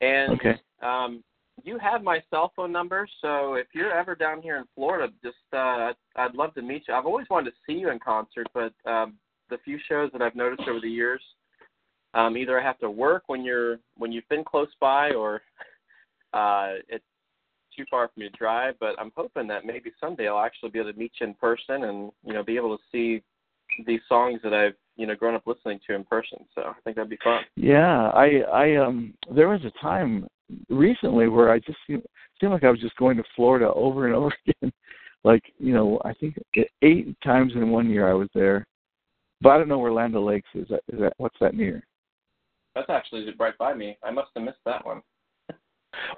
And 0.01 0.33
Okay. 0.33 0.59
um, 0.81 1.23
you 1.63 1.77
have 1.79 2.03
my 2.03 2.21
cell 2.29 2.51
phone 2.55 2.71
number, 2.71 3.07
so 3.21 3.55
if 3.55 3.67
you're 3.73 3.93
ever 3.93 4.15
down 4.15 4.41
here 4.41 4.57
in 4.57 4.65
Florida, 4.75 5.11
just 5.23 5.35
uh, 5.53 5.93
I'd 6.15 6.35
love 6.35 6.53
to 6.55 6.61
meet 6.61 6.83
you. 6.87 6.93
I've 6.93 7.05
always 7.05 7.27
wanted 7.29 7.51
to 7.51 7.55
see 7.65 7.79
you 7.79 7.89
in 7.89 7.99
concert, 7.99 8.47
but 8.53 8.73
um, 8.89 9.15
the 9.49 9.57
few 9.63 9.79
shows 9.87 10.09
that 10.13 10.21
I've 10.21 10.35
noticed 10.35 10.67
over 10.67 10.79
the 10.79 10.89
years, 10.89 11.21
um, 12.13 12.37
either 12.37 12.59
I 12.59 12.63
have 12.63 12.79
to 12.79 12.89
work 12.89 13.23
when 13.27 13.43
you're 13.43 13.79
when 13.97 14.11
you've 14.11 14.27
been 14.29 14.43
close 14.43 14.69
by, 14.79 15.11
or 15.11 15.41
uh, 16.33 16.73
it's 16.89 17.05
too 17.75 17.85
far 17.89 18.07
for 18.07 18.19
me 18.19 18.29
to 18.29 18.37
drive. 18.37 18.75
But 18.79 18.99
I'm 18.99 19.11
hoping 19.15 19.47
that 19.47 19.65
maybe 19.65 19.91
someday 19.99 20.27
I'll 20.27 20.39
actually 20.43 20.69
be 20.69 20.79
able 20.79 20.93
to 20.93 20.99
meet 20.99 21.13
you 21.19 21.27
in 21.27 21.33
person, 21.35 21.85
and 21.85 22.11
you 22.25 22.33
know, 22.33 22.43
be 22.43 22.57
able 22.57 22.77
to 22.77 22.83
see 22.91 23.23
these 23.85 24.01
songs 24.07 24.39
that 24.43 24.53
I've 24.53 24.75
you 24.97 25.07
know 25.07 25.15
grown 25.15 25.35
up 25.35 25.47
listening 25.47 25.79
to 25.87 25.95
in 25.95 26.03
person. 26.03 26.39
So 26.53 26.61
I 26.61 26.73
think 26.83 26.95
that'd 26.95 27.09
be 27.09 27.17
fun. 27.23 27.43
Yeah, 27.55 28.09
I 28.09 28.41
I 28.51 28.75
um 28.75 29.13
there 29.33 29.49
was 29.49 29.61
a 29.65 29.71
time 29.81 30.27
recently 30.69 31.27
where 31.27 31.51
I 31.51 31.59
just 31.59 31.77
seemed, 31.87 32.03
seemed 32.39 32.51
like 32.53 32.63
I 32.63 32.71
was 32.71 32.79
just 32.79 32.95
going 32.97 33.17
to 33.17 33.23
Florida 33.35 33.71
over 33.73 34.05
and 34.07 34.15
over 34.21 34.33
again. 34.47 34.71
like, 35.23 35.43
you 35.59 35.73
know, 35.73 35.99
I 36.05 36.13
think 36.13 36.37
eight 36.81 37.15
times 37.23 37.53
in 37.55 37.69
one 37.69 37.89
year 37.89 38.09
I 38.09 38.13
was 38.13 38.29
there. 38.33 38.65
But 39.41 39.49
I 39.49 39.57
don't 39.57 39.67
know 39.67 39.79
where 39.79 39.91
Land 39.91 40.13
Lakes 40.15 40.47
is. 40.55 40.67
That, 40.69 40.81
is 40.91 40.99
that 40.99 41.13
what's 41.17 41.35
that 41.41 41.55
near? 41.55 41.85
That's 42.73 42.89
actually 42.89 43.27
right 43.37 43.57
by 43.57 43.73
me. 43.73 43.97
I 44.03 44.11
must 44.11 44.29
have 44.35 44.45
missed 44.45 44.63
that 44.65 44.85
one. 44.85 45.01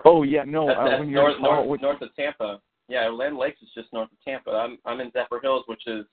Oh 0.06 0.24
yeah, 0.24 0.44
no, 0.44 0.68
That's, 0.68 0.80
uh, 0.80 0.84
that's 0.86 1.00
when 1.00 1.10
you're 1.10 1.22
north, 1.22 1.42
north, 1.42 1.60
oh, 1.60 1.68
which- 1.68 1.82
north 1.82 2.02
of 2.02 2.16
Tampa. 2.16 2.60
Yeah, 2.90 3.08
Land 3.10 3.38
Lakes 3.38 3.62
is 3.62 3.70
just 3.76 3.92
north 3.92 4.10
of 4.12 4.18
Tampa. 4.24 4.52
I'm 4.52 4.78
I'm 4.86 5.02
in 5.02 5.12
Zephyrhills, 5.12 5.64
which 5.68 5.86
is 5.88 6.06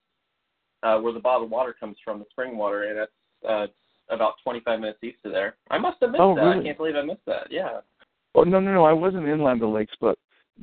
uh, 0.83 0.98
where 0.98 1.12
the 1.12 1.20
bottled 1.20 1.50
water 1.50 1.74
comes 1.79 1.96
from, 2.05 2.18
the 2.18 2.24
spring 2.31 2.57
water, 2.57 2.85
and 2.85 2.98
that's 2.98 3.12
uh, 3.48 3.66
about 4.14 4.35
25 4.42 4.81
minutes 4.81 4.98
east 5.03 5.18
of 5.24 5.33
there. 5.33 5.57
I 5.70 5.79
must 5.79 5.98
have 6.00 6.11
missed 6.11 6.20
Oh, 6.20 6.35
that. 6.35 6.44
I 6.44 6.62
can't 6.62 6.77
believe 6.77 6.96
I 6.96 7.03
missed 7.03 7.24
that. 7.27 7.46
Yeah. 7.50 7.79
Oh 8.35 8.42
no, 8.42 8.61
no, 8.61 8.73
no! 8.73 8.85
I 8.85 8.92
wasn't 8.92 9.29
in 9.29 9.42
Land 9.42 9.61
Lakes, 9.62 9.94
but 10.01 10.18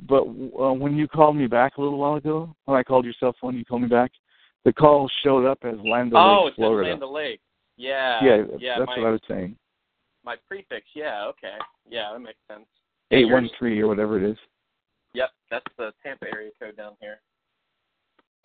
but 0.08 0.22
uh, 0.22 0.72
when 0.72 0.96
you 0.96 1.08
called 1.08 1.36
me 1.36 1.46
back 1.46 1.76
a 1.76 1.80
little 1.80 1.98
while 1.98 2.14
ago, 2.14 2.54
when 2.64 2.78
I 2.78 2.82
called 2.82 3.04
your 3.04 3.14
cell 3.18 3.34
phone, 3.40 3.56
you 3.56 3.64
called 3.64 3.82
me 3.82 3.88
back. 3.88 4.10
The 4.64 4.72
call 4.72 5.10
showed 5.24 5.46
up 5.46 5.58
as 5.64 5.74
Land 5.84 6.12
oh, 6.14 6.44
Lakes, 6.44 6.52
it's 6.52 6.58
in 6.58 6.62
Florida. 6.62 6.90
Land 6.90 7.12
Lakes. 7.12 7.42
Yeah. 7.76 8.20
yeah, 8.22 8.42
yeah. 8.58 8.78
that's 8.78 8.88
my, 8.88 8.98
what 8.98 9.08
I 9.08 9.10
was 9.10 9.20
saying. 9.28 9.56
my 10.24 10.36
prefix. 10.46 10.86
Yeah. 10.94 11.24
Okay. 11.26 11.56
Yeah, 11.88 12.10
that 12.12 12.20
makes 12.20 12.38
sense. 12.48 12.66
Eight 13.10 13.30
one 13.30 13.50
three 13.58 13.80
or 13.80 13.88
whatever 13.88 14.22
it 14.22 14.30
is. 14.30 14.36
Yep, 15.14 15.30
that's 15.50 15.66
the 15.76 15.92
Tampa 16.02 16.26
area 16.32 16.50
code 16.58 16.76
down 16.76 16.92
here. 17.00 17.20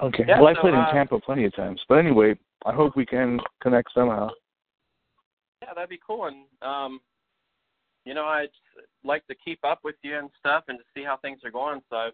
Okay. 0.02 0.26
Yeah, 0.28 0.40
well, 0.40 0.50
I 0.50 0.54
so, 0.56 0.62
played 0.62 0.74
in 0.74 0.80
uh, 0.80 0.92
Tampa 0.92 1.20
plenty 1.20 1.46
of 1.46 1.56
times, 1.56 1.82
but 1.88 1.96
anyway, 1.96 2.38
I 2.66 2.74
hope 2.74 2.96
we 2.96 3.06
can 3.06 3.40
connect 3.62 3.94
somehow. 3.94 4.30
Yeah, 5.62 5.74
that'd 5.74 5.90
be 5.90 6.00
cool. 6.06 6.26
And 6.26 6.46
um, 6.62 7.00
you 8.08 8.14
know, 8.14 8.26
I'd 8.26 8.50
like 9.04 9.28
to 9.28 9.36
keep 9.36 9.60
up 9.66 9.80
with 9.84 9.96
you 10.02 10.18
and 10.18 10.30
stuff, 10.40 10.64
and 10.70 10.80
to 10.80 10.86
see 10.96 11.04
how 11.04 11.18
things 11.18 11.40
are 11.44 11.52
going. 11.52 11.82
So 11.90 11.98
I've 11.98 12.14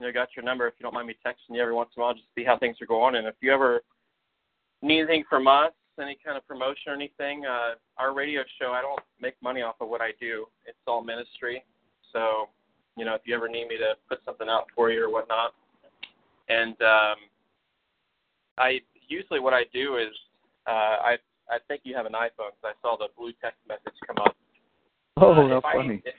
you 0.00 0.06
know 0.06 0.12
got 0.12 0.28
your 0.34 0.44
number. 0.44 0.66
If 0.66 0.74
you 0.78 0.84
don't 0.84 0.94
mind 0.94 1.08
me 1.08 1.16
texting 1.24 1.54
you 1.54 1.60
every 1.60 1.74
once 1.74 1.90
in 1.94 2.00
a 2.00 2.04
while, 2.04 2.14
just 2.14 2.26
to 2.26 2.40
see 2.40 2.44
how 2.44 2.58
things 2.58 2.78
are 2.80 2.86
going. 2.86 3.16
And 3.16 3.26
if 3.26 3.34
you 3.40 3.52
ever 3.52 3.82
need 4.80 5.00
anything 5.00 5.24
from 5.28 5.46
us, 5.46 5.72
any 6.00 6.16
kind 6.24 6.36
of 6.38 6.46
promotion 6.48 6.88
or 6.88 6.94
anything, 6.94 7.44
uh, 7.44 7.74
our 7.98 8.14
radio 8.14 8.42
show, 8.60 8.72
I 8.72 8.80
don't 8.80 8.98
make 9.20 9.34
money 9.42 9.60
off 9.60 9.76
of 9.80 9.88
what 9.88 10.00
I 10.00 10.12
do. 10.18 10.46
It's 10.66 10.78
all 10.86 11.04
ministry. 11.04 11.64
So 12.12 12.48
you 12.96 13.04
know, 13.04 13.14
if 13.14 13.22
you 13.24 13.34
ever 13.34 13.48
need 13.48 13.68
me 13.68 13.76
to 13.76 13.94
put 14.08 14.20
something 14.24 14.48
out 14.48 14.66
for 14.74 14.90
you 14.90 15.04
or 15.04 15.10
whatnot, 15.10 15.52
and 16.48 16.80
um, 16.80 17.16
I 18.56 18.80
usually 19.08 19.40
what 19.40 19.52
I 19.52 19.64
do 19.72 19.96
is 19.96 20.14
uh, 20.66 20.96
I 21.04 21.16
I 21.50 21.58
think 21.68 21.82
you 21.84 21.94
have 21.94 22.06
an 22.06 22.14
iPhone 22.14 22.56
because 22.56 22.64
I 22.64 22.72
saw 22.80 22.96
the 22.96 23.08
blue 23.18 23.32
text 23.42 23.58
message 23.68 23.92
come 24.06 24.16
up. 24.24 24.34
Oh, 25.20 25.30
Uh, 25.30 25.48
how 25.48 25.56
if 25.58 25.62
funny! 25.62 26.02
I, 26.04 26.08
if, 26.08 26.14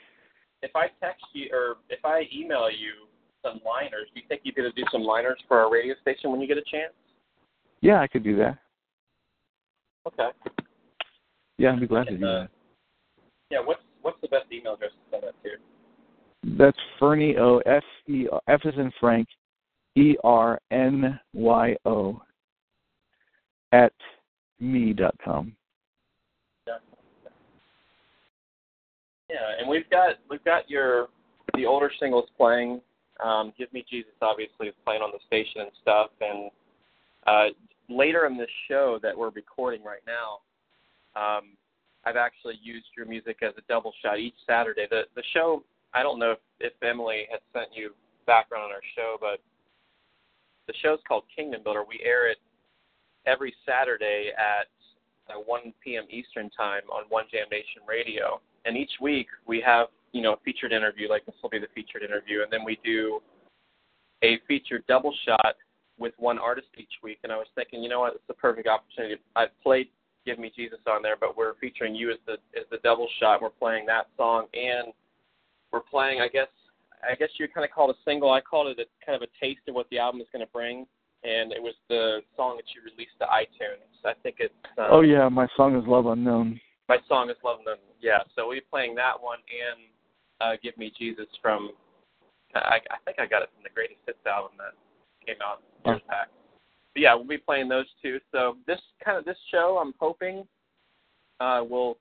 if 0.62 0.76
I 0.76 0.88
text 1.06 1.26
you 1.34 1.50
or 1.52 1.78
if 1.90 2.04
I 2.06 2.24
email 2.34 2.70
you 2.72 3.08
some 3.44 3.60
liners, 3.66 4.08
do 4.14 4.22
you 4.22 4.28
think 4.28 4.42
you'd 4.44 4.56
be 4.56 4.62
able 4.62 4.72
to 4.72 4.82
do 4.82 4.88
some 4.92 5.04
liners 5.04 5.38
for 5.48 5.60
our 5.60 5.72
radio 5.72 5.96
station 6.02 6.32
when 6.32 6.40
you 6.40 6.48
get 6.48 6.58
a 6.58 6.64
chance? 6.64 6.94
Yeah, 7.82 8.00
I 8.00 8.08
could 8.08 8.24
do 8.24 8.38
that. 8.38 8.58
Okay. 10.08 10.30
Yeah, 11.58 11.74
I'd 11.74 11.80
be 11.80 11.88
glad 11.88 12.08
to 12.08 12.18
do 12.18 12.26
uh, 12.26 12.42
that. 12.42 12.50
Yeah. 13.52 13.60
What's 13.60 13.82
what's 14.02 14.20
the 14.22 14.28
best 14.28 14.46
email 14.52 14.76
address 14.76 14.92
to 14.92 15.12
send 15.12 15.24
that 15.24 15.44
to? 15.44 16.58
That's 16.58 16.78
Fernie 17.00 17.38
O 17.38 17.58
F 17.66 17.84
E 18.08 18.28
F 18.48 18.62
is 18.66 18.76
in 18.78 18.92
Frank 19.00 19.28
E 19.96 20.16
R 20.24 20.60
N 20.72 21.20
Y 21.34 21.76
O 21.86 22.22
at 23.72 23.94
me 24.60 24.94
dot 24.94 25.16
com. 25.24 25.56
Yeah. 26.68 26.76
Yeah, 29.36 29.60
and 29.60 29.68
we've 29.68 29.90
got 29.90 30.16
we've 30.30 30.44
got 30.46 30.70
your 30.70 31.08
the 31.56 31.66
older 31.66 31.92
singles 32.00 32.30
playing. 32.38 32.80
Um, 33.22 33.52
Give 33.58 33.72
Me 33.74 33.84
Jesus 33.90 34.14
obviously 34.22 34.68
is 34.68 34.76
playing 34.86 35.02
on 35.02 35.12
the 35.12 35.20
station 35.28 35.62
and 35.62 35.72
stuff. 35.82 36.10
And 36.22 36.52
uh, 37.28 37.48
later 37.90 38.28
in 38.28 38.38
this 38.38 38.50
show 38.70 38.98
that 39.04 39.18
we're 39.18 39.32
recording 39.32 39.84
right 39.84 40.04
now, 40.08 40.40
um, 41.20 41.58
I've 42.06 42.16
actually 42.16 42.60
used 42.64 42.88
your 42.96 43.06
music 43.06 43.40
as 43.42 43.52
a 43.58 43.62
double 43.68 43.92
shot 44.02 44.20
each 44.20 44.36
Saturday. 44.48 44.88
The 44.90 45.04
the 45.16 45.24
show 45.34 45.64
I 45.94 46.02
don't 46.02 46.18
know 46.18 46.32
if, 46.32 46.40
if 46.62 46.74
Emily 46.82 47.28
had 47.30 47.42
sent 47.52 47.76
you 47.76 47.92
background 48.26 48.66
on 48.66 48.72
our 48.72 48.88
show, 48.96 49.18
but 49.20 49.44
the 50.68 50.74
show's 50.82 51.00
called 51.06 51.24
Kingdom 51.36 51.62
Builder. 51.62 51.84
We 51.84 52.00
air 52.06 52.32
it 52.32 52.38
every 53.26 53.54
Saturday 53.66 54.32
at 54.38 54.72
uh, 55.34 55.40
1 55.46 55.74
p.m. 55.84 56.06
Eastern 56.10 56.50
Time 56.52 56.84
on 56.90 57.04
One 57.10 57.26
Jam 57.32 57.48
Nation 57.52 57.82
Radio. 57.86 58.40
And 58.66 58.76
each 58.76 58.92
week 59.02 59.28
we 59.48 59.62
have, 59.66 59.88
you 60.12 60.22
know, 60.22 60.34
a 60.34 60.38
featured 60.44 60.74
interview, 60.74 61.10
like 61.10 61.26
this 61.26 61.36
will 61.42 61.50
be 61.50 61.60
the 61.60 61.68
featured 61.76 62.04
interview, 62.04 62.42
and 62.42 62.52
then 62.52 62.64
we 62.66 62.80
do 62.84 63.22
a 64.24 64.40
featured 64.48 64.84
double 64.88 65.14
shot 65.26 65.56
with 65.98 66.14
one 66.18 66.38
artist 66.38 66.68
each 66.78 66.94
week. 67.04 67.20
And 67.24 67.32
I 67.32 67.38
was 67.38 67.48
thinking, 67.56 67.84
you 67.84 67.90
know 67.90 68.02
what, 68.02 68.16
it's 68.16 68.24
the 68.28 68.34
perfect 68.34 68.68
opportunity. 68.68 69.22
I've 69.36 69.50
played 69.62 69.88
Give 70.26 70.40
Me 70.40 70.52
Jesus 70.56 70.80
on 70.88 71.04
there, 71.04 71.16
but 71.20 71.38
we're 71.38 71.54
featuring 71.56 71.94
you 71.94 72.10
as 72.12 72.18
the 72.26 72.34
as 72.60 72.66
the 72.72 72.78
double 72.84 73.08
shot. 73.20 73.42
We're 73.42 73.50
playing 73.50 73.86
that 73.86 74.08
song, 74.18 74.48
and 74.54 74.92
we're 75.72 75.82
playing, 75.82 76.20
I 76.20 76.28
guess, 76.28 76.48
I 77.08 77.14
guess 77.16 77.30
you 77.38 77.48
kind 77.48 77.64
of 77.64 77.72
call 77.72 77.92
it 77.92 77.96
a 77.96 78.10
single. 78.10 78.32
I 78.32 78.42
called 78.42 78.68
it 78.68 78.80
a 78.80 79.06
kind 79.06 79.16
of 79.16 79.22
a 79.22 79.46
taste 79.46 79.62
of 79.68 79.76
what 79.76 79.88
the 79.92 80.00
album 80.00 80.22
is 80.22 80.28
going 80.34 80.44
to 80.44 80.52
bring, 80.52 80.88
and 81.24 81.52
it 81.52 81.62
was 81.62 81.76
the 81.90 82.22
song 82.36 82.58
that 82.58 82.66
you 82.74 82.82
released 82.82 83.20
to 83.20 83.26
iTunes. 83.26 83.94
I 84.04 84.14
think 84.24 84.38
it's. 84.40 84.54
Um, 84.80 84.88
Oh 84.90 85.02
yeah, 85.02 85.30
my 85.30 85.48
song 85.56 85.78
is 85.78 85.84
Love 85.88 86.08
Unknown. 86.08 86.60
My 86.88 86.98
song 87.08 87.30
is 87.30 87.38
Love 87.44 87.60
Them. 87.66 87.78
Yeah, 88.02 88.20
so 88.36 88.48
we'll 88.48 88.58
be 88.58 88.62
playing 88.70 88.96
that 88.96 89.20
one 89.20 89.40
and 89.50 89.82
uh, 90.42 90.58
Give 90.62 90.78
Me 90.78 90.92
Jesus 90.98 91.28
from. 91.42 91.72
I, 92.54 92.78
I 92.90 92.98
think 93.04 93.20
I 93.20 93.26
got 93.26 93.42
it 93.42 93.50
from 93.54 93.64
the 93.64 93.74
Greatest 93.74 94.00
Hits 94.06 94.20
album 94.26 94.52
that 94.58 94.74
came 95.26 95.36
out 95.44 95.62
years 95.86 96.02
back. 96.08 96.30
But 96.94 97.02
yeah, 97.02 97.14
we'll 97.14 97.28
be 97.28 97.38
playing 97.38 97.68
those 97.68 97.88
two. 98.02 98.20
So 98.32 98.58
this 98.68 98.80
kind 99.04 99.18
of 99.18 99.26
this 99.26 99.38
show, 99.52 99.78
I'm 99.82 99.94
hoping, 100.00 100.48
uh, 101.42 101.62
will, 101.68 101.98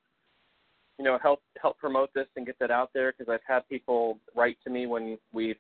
you 0.98 1.04
know, 1.04 1.18
help 1.20 1.40
help 1.60 1.78
promote 1.78 2.14
this 2.14 2.26
and 2.36 2.46
get 2.46 2.58
that 2.60 2.70
out 2.70 2.90
there 2.94 3.12
because 3.12 3.32
I've 3.32 3.40
had 3.46 3.68
people 3.68 4.18
write 4.36 4.58
to 4.64 4.70
me 4.70 4.86
when 4.86 5.18
we've 5.32 5.58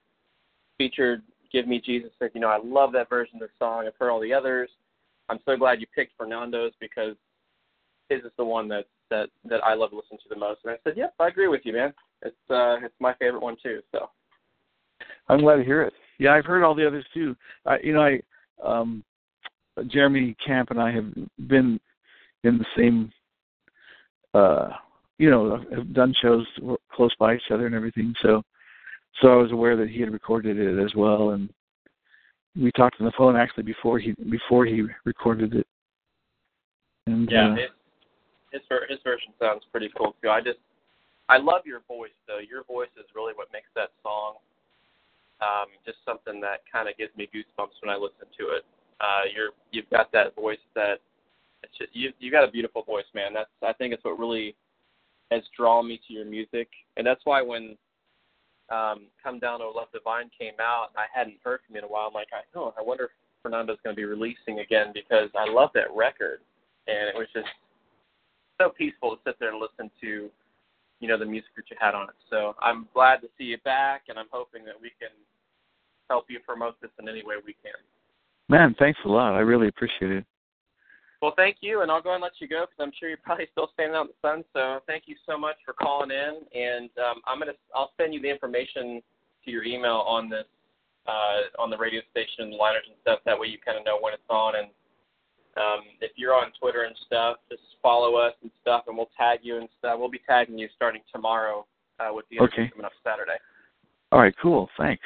featured 0.78 1.22
Give 1.50 1.66
Me 1.66 1.80
Jesus. 1.84 2.10
Said, 2.18 2.30
you 2.34 2.40
know, 2.40 2.48
I 2.48 2.58
love 2.62 2.92
that 2.92 3.08
version 3.08 3.36
of 3.36 3.40
the 3.40 3.48
song. 3.58 3.84
I've 3.86 3.94
heard 3.98 4.10
all 4.10 4.20
the 4.20 4.32
others. 4.32 4.70
I'm 5.28 5.40
so 5.46 5.56
glad 5.56 5.80
you 5.80 5.86
picked 5.94 6.12
Fernando's 6.18 6.72
because 6.80 7.16
his 8.08 8.22
is 8.22 8.32
the 8.36 8.44
one 8.44 8.68
that 8.68 8.84
that 9.14 9.28
that 9.48 9.64
I 9.64 9.74
love 9.74 9.90
to 9.90 9.96
listen 9.96 10.18
to 10.18 10.28
the 10.28 10.36
most. 10.36 10.60
And 10.64 10.72
I 10.72 10.76
said, 10.84 10.96
"Yep, 10.96 11.14
I 11.18 11.28
agree 11.28 11.48
with 11.48 11.62
you, 11.64 11.72
man. 11.72 11.92
It's 12.22 12.36
uh, 12.50 12.76
it's 12.84 12.94
my 13.00 13.14
favorite 13.14 13.42
one 13.42 13.56
too." 13.62 13.80
So 13.92 14.10
I'm 15.28 15.40
glad 15.40 15.56
to 15.56 15.64
hear 15.64 15.82
it. 15.82 15.92
Yeah, 16.18 16.32
I've 16.34 16.44
heard 16.44 16.62
all 16.62 16.74
the 16.74 16.86
others 16.86 17.04
too. 17.12 17.36
I, 17.66 17.78
you 17.82 17.92
know, 17.92 18.02
I, 18.02 18.20
um, 18.62 19.04
Jeremy 19.88 20.36
Camp 20.44 20.70
and 20.70 20.80
I 20.80 20.92
have 20.92 21.06
been 21.48 21.80
in 22.44 22.58
the 22.58 22.66
same, 22.76 23.10
uh, 24.32 24.70
you 25.18 25.30
know, 25.30 25.64
have 25.74 25.92
done 25.92 26.14
shows 26.22 26.46
close 26.92 27.14
by 27.18 27.34
each 27.34 27.50
other 27.50 27.66
and 27.66 27.74
everything. 27.74 28.14
So, 28.22 28.42
so 29.20 29.28
I 29.28 29.36
was 29.36 29.52
aware 29.52 29.76
that 29.76 29.88
he 29.88 30.00
had 30.00 30.12
recorded 30.12 30.58
it 30.58 30.82
as 30.82 30.94
well, 30.94 31.30
and 31.30 31.48
we 32.56 32.70
talked 32.72 32.96
on 33.00 33.06
the 33.06 33.12
phone 33.18 33.36
actually 33.36 33.64
before 33.64 33.98
he 33.98 34.14
before 34.30 34.64
he 34.66 34.82
recorded 35.04 35.54
it. 35.54 35.66
And 37.06 37.28
yeah, 37.30 37.50
uh, 37.50 37.54
it, 37.54 37.70
his 38.54 38.62
his 38.88 39.02
version 39.02 39.34
sounds 39.42 39.66
pretty 39.74 39.90
cool 39.98 40.14
too. 40.22 40.30
I 40.30 40.40
just 40.40 40.62
I 41.28 41.36
love 41.38 41.66
your 41.66 41.82
voice 41.90 42.14
though. 42.30 42.38
Your 42.38 42.62
voice 42.64 42.94
is 42.96 43.04
really 43.14 43.34
what 43.34 43.50
makes 43.52 43.68
that 43.74 43.90
song 44.02 44.38
um, 45.40 45.66
just 45.84 45.98
something 46.06 46.40
that 46.40 46.62
kind 46.70 46.88
of 46.88 46.96
gives 46.96 47.14
me 47.16 47.28
goosebumps 47.34 47.80
when 47.82 47.90
I 47.90 47.96
listen 47.96 48.26
to 48.38 48.44
it. 48.54 48.64
Uh, 49.00 49.26
you're 49.34 49.50
you've 49.72 49.90
got 49.90 50.12
that 50.12 50.34
voice 50.34 50.62
that 50.74 51.00
it's 51.62 51.76
just, 51.78 51.90
you 51.94 52.12
you 52.18 52.30
got 52.30 52.46
a 52.46 52.50
beautiful 52.50 52.82
voice, 52.82 53.08
man. 53.14 53.34
That's 53.34 53.50
I 53.62 53.72
think 53.72 53.92
it's 53.92 54.04
what 54.04 54.18
really 54.18 54.54
has 55.30 55.42
drawn 55.56 55.88
me 55.88 56.00
to 56.06 56.12
your 56.12 56.24
music, 56.24 56.68
and 56.96 57.06
that's 57.06 57.20
why 57.24 57.42
when 57.42 57.76
um, 58.70 59.06
"Come 59.22 59.38
Down 59.38 59.60
to 59.60 59.68
Love 59.68 59.88
Divine" 59.92 60.30
came 60.38 60.54
out, 60.60 60.88
I 60.96 61.06
hadn't 61.12 61.38
heard 61.42 61.60
from 61.66 61.74
you 61.74 61.80
in 61.80 61.84
a 61.84 61.88
while. 61.88 62.08
I'm 62.08 62.14
like, 62.14 62.28
oh, 62.54 62.72
I 62.78 62.82
wonder 62.82 63.04
if 63.04 63.10
Fernando's 63.42 63.78
going 63.82 63.96
to 63.96 64.00
be 64.00 64.06
releasing 64.06 64.60
again 64.60 64.92
because 64.94 65.28
I 65.36 65.50
love 65.50 65.70
that 65.74 65.94
record, 65.94 66.40
and 66.86 67.08
it 67.08 67.16
was 67.16 67.28
just 67.34 67.48
so 68.60 68.70
peaceful 68.70 69.16
to 69.16 69.22
sit 69.24 69.36
there 69.40 69.52
and 69.52 69.60
listen 69.60 69.90
to, 70.00 70.30
you 71.00 71.08
know, 71.08 71.18
the 71.18 71.24
music 71.24 71.50
that 71.56 71.64
you 71.70 71.76
had 71.80 71.94
on 71.94 72.08
it. 72.08 72.14
So 72.30 72.54
I'm 72.60 72.88
glad 72.94 73.20
to 73.22 73.28
see 73.36 73.44
you 73.44 73.58
back, 73.64 74.04
and 74.08 74.18
I'm 74.18 74.30
hoping 74.30 74.64
that 74.64 74.80
we 74.80 74.92
can 74.98 75.10
help 76.08 76.26
you 76.28 76.38
promote 76.40 76.80
this 76.80 76.90
in 76.98 77.08
any 77.08 77.24
way 77.24 77.36
we 77.44 77.56
can. 77.62 77.72
Man, 78.48 78.74
thanks 78.78 78.98
a 79.04 79.08
lot. 79.08 79.34
I 79.34 79.40
really 79.40 79.68
appreciate 79.68 80.10
it. 80.10 80.24
Well, 81.22 81.32
thank 81.36 81.56
you, 81.60 81.80
and 81.80 81.90
I'll 81.90 82.02
go 82.02 82.12
and 82.12 82.22
let 82.22 82.32
you 82.38 82.48
go 82.48 82.66
because 82.68 82.84
I'm 82.84 82.92
sure 83.00 83.08
you're 83.08 83.16
probably 83.24 83.48
still 83.52 83.70
standing 83.72 83.96
out 83.96 84.06
in 84.06 84.12
the 84.12 84.28
sun. 84.28 84.44
So 84.52 84.80
thank 84.86 85.04
you 85.06 85.16
so 85.26 85.38
much 85.38 85.56
for 85.64 85.72
calling 85.72 86.10
in, 86.10 86.44
and 86.52 86.90
um, 87.00 87.22
I'm 87.26 87.38
gonna 87.38 87.56
I'll 87.74 87.92
send 87.96 88.12
you 88.12 88.20
the 88.20 88.28
information 88.28 89.00
to 89.44 89.50
your 89.50 89.64
email 89.64 90.04
on 90.06 90.28
this 90.28 90.44
uh, 91.06 91.48
on 91.58 91.70
the 91.70 91.78
radio 91.78 92.02
station, 92.10 92.50
the 92.50 92.56
liners 92.56 92.84
and 92.86 92.96
stuff. 93.00 93.20
That 93.24 93.38
way 93.38 93.48
you 93.48 93.56
kind 93.64 93.78
of 93.78 93.86
know 93.86 93.96
when 94.00 94.12
it's 94.12 94.28
on, 94.28 94.56
and 94.56 94.68
um, 95.56 95.80
if 96.00 96.12
you're 96.16 96.34
on 96.34 96.52
Twitter 96.60 96.82
and 96.82 96.94
stuff, 97.06 97.36
just 97.50 97.62
follow 97.82 98.16
us 98.16 98.34
and 98.42 98.50
stuff, 98.60 98.84
and 98.88 98.96
we'll 98.96 99.10
tag 99.16 99.40
you 99.42 99.58
and 99.58 99.68
stuff. 99.78 99.98
We'll 99.98 100.10
be 100.10 100.20
tagging 100.26 100.58
you 100.58 100.68
starting 100.74 101.02
tomorrow 101.12 101.66
uh, 102.00 102.12
with 102.12 102.26
the 102.30 102.36
interview 102.36 102.64
Okay. 102.64 102.70
coming 102.70 102.84
up 102.84 102.92
Saturday. 103.02 103.38
All 104.12 104.20
right, 104.20 104.34
cool. 104.40 104.68
Thanks. 104.78 105.04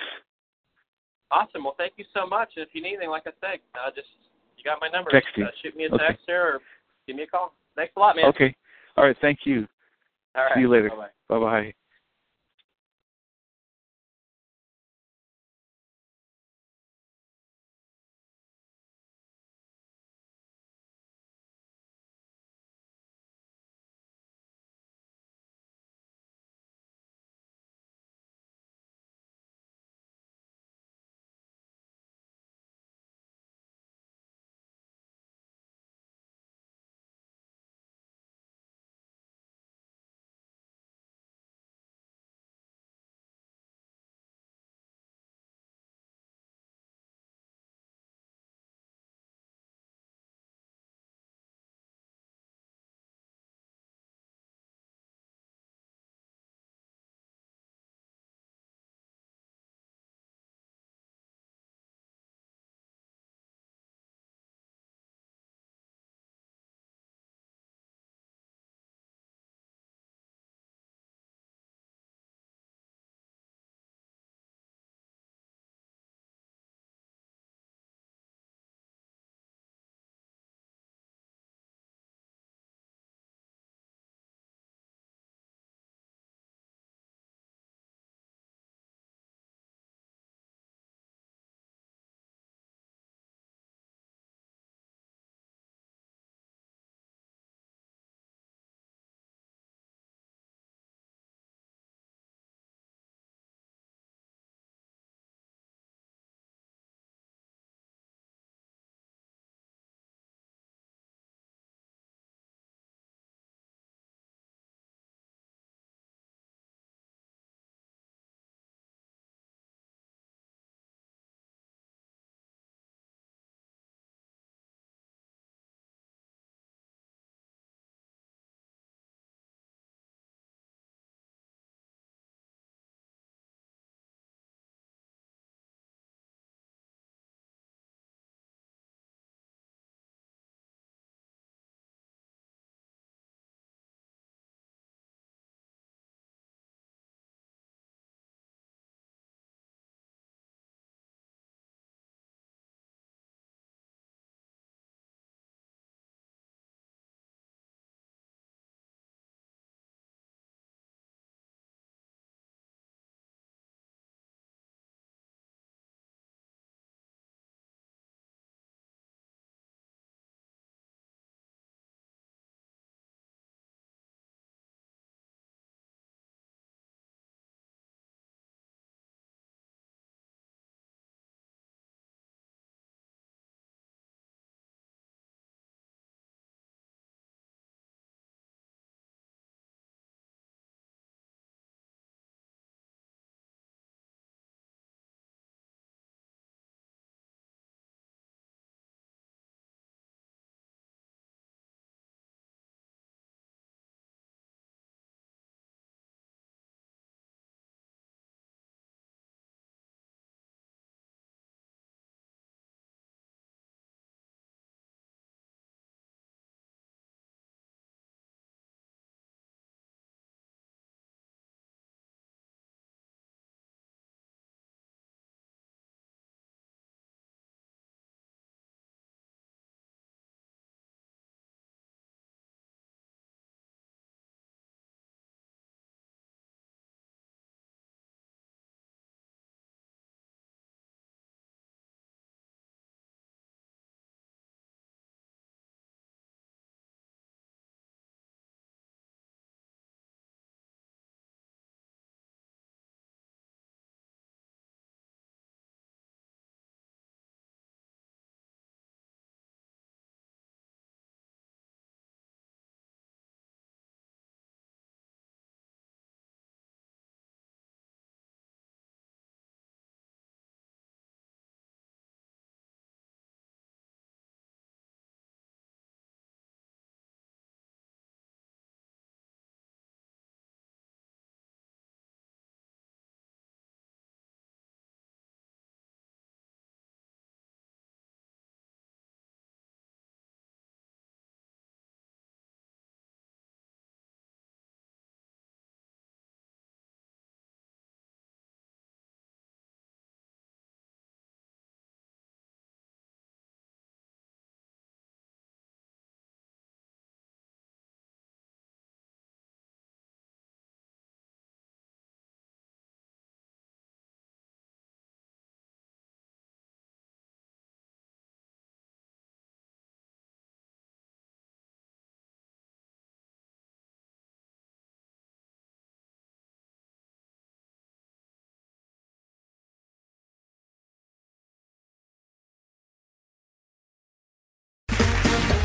Awesome. 1.30 1.64
Well, 1.64 1.74
thank 1.76 1.94
you 1.96 2.04
so 2.14 2.26
much. 2.26 2.50
If 2.56 2.70
you 2.72 2.82
need 2.82 2.90
anything, 2.94 3.10
like 3.10 3.26
I 3.26 3.32
said, 3.40 3.60
uh, 3.74 3.90
just 3.94 4.08
you 4.56 4.64
got 4.64 4.80
my 4.80 4.88
number. 4.88 5.10
Text 5.10 5.28
you. 5.36 5.44
Uh, 5.44 5.50
shoot 5.62 5.76
me 5.76 5.84
a 5.84 5.94
Okay. 5.94 6.06
text 6.06 6.22
there 6.26 6.54
or 6.54 6.60
give 7.06 7.16
me 7.16 7.22
a 7.22 7.26
call. 7.26 7.54
Thanks 7.76 7.92
a 7.96 8.00
lot, 8.00 8.16
man. 8.16 8.26
Okay. 8.26 8.54
All 8.96 9.04
right, 9.04 9.16
thank 9.20 9.40
you. 9.44 9.68
All 10.34 10.44
right. 10.44 10.54
See 10.54 10.60
you 10.60 10.68
later. 10.68 10.90
Bye 11.28 11.38
bye. 11.38 11.74